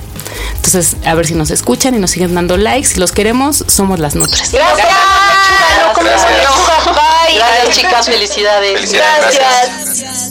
Entonces, 0.55 0.95
a 1.05 1.15
ver 1.15 1.25
si 1.25 1.33
nos 1.33 1.51
escuchan 1.51 1.95
y 1.95 1.99
nos 1.99 2.11
siguen 2.11 2.35
dando 2.35 2.55
likes. 2.55 2.89
Si 2.89 2.99
los 2.99 3.11
queremos, 3.11 3.65
somos 3.67 3.99
las 3.99 4.15
Nutres. 4.15 4.51
Gracias. 4.51 4.87
Bye. 5.97 7.37
Gracias, 7.37 7.77
chicas. 7.77 8.05
Felicidades. 8.05 8.73
Felicidades, 8.73 9.35
gracias. 9.35 10.30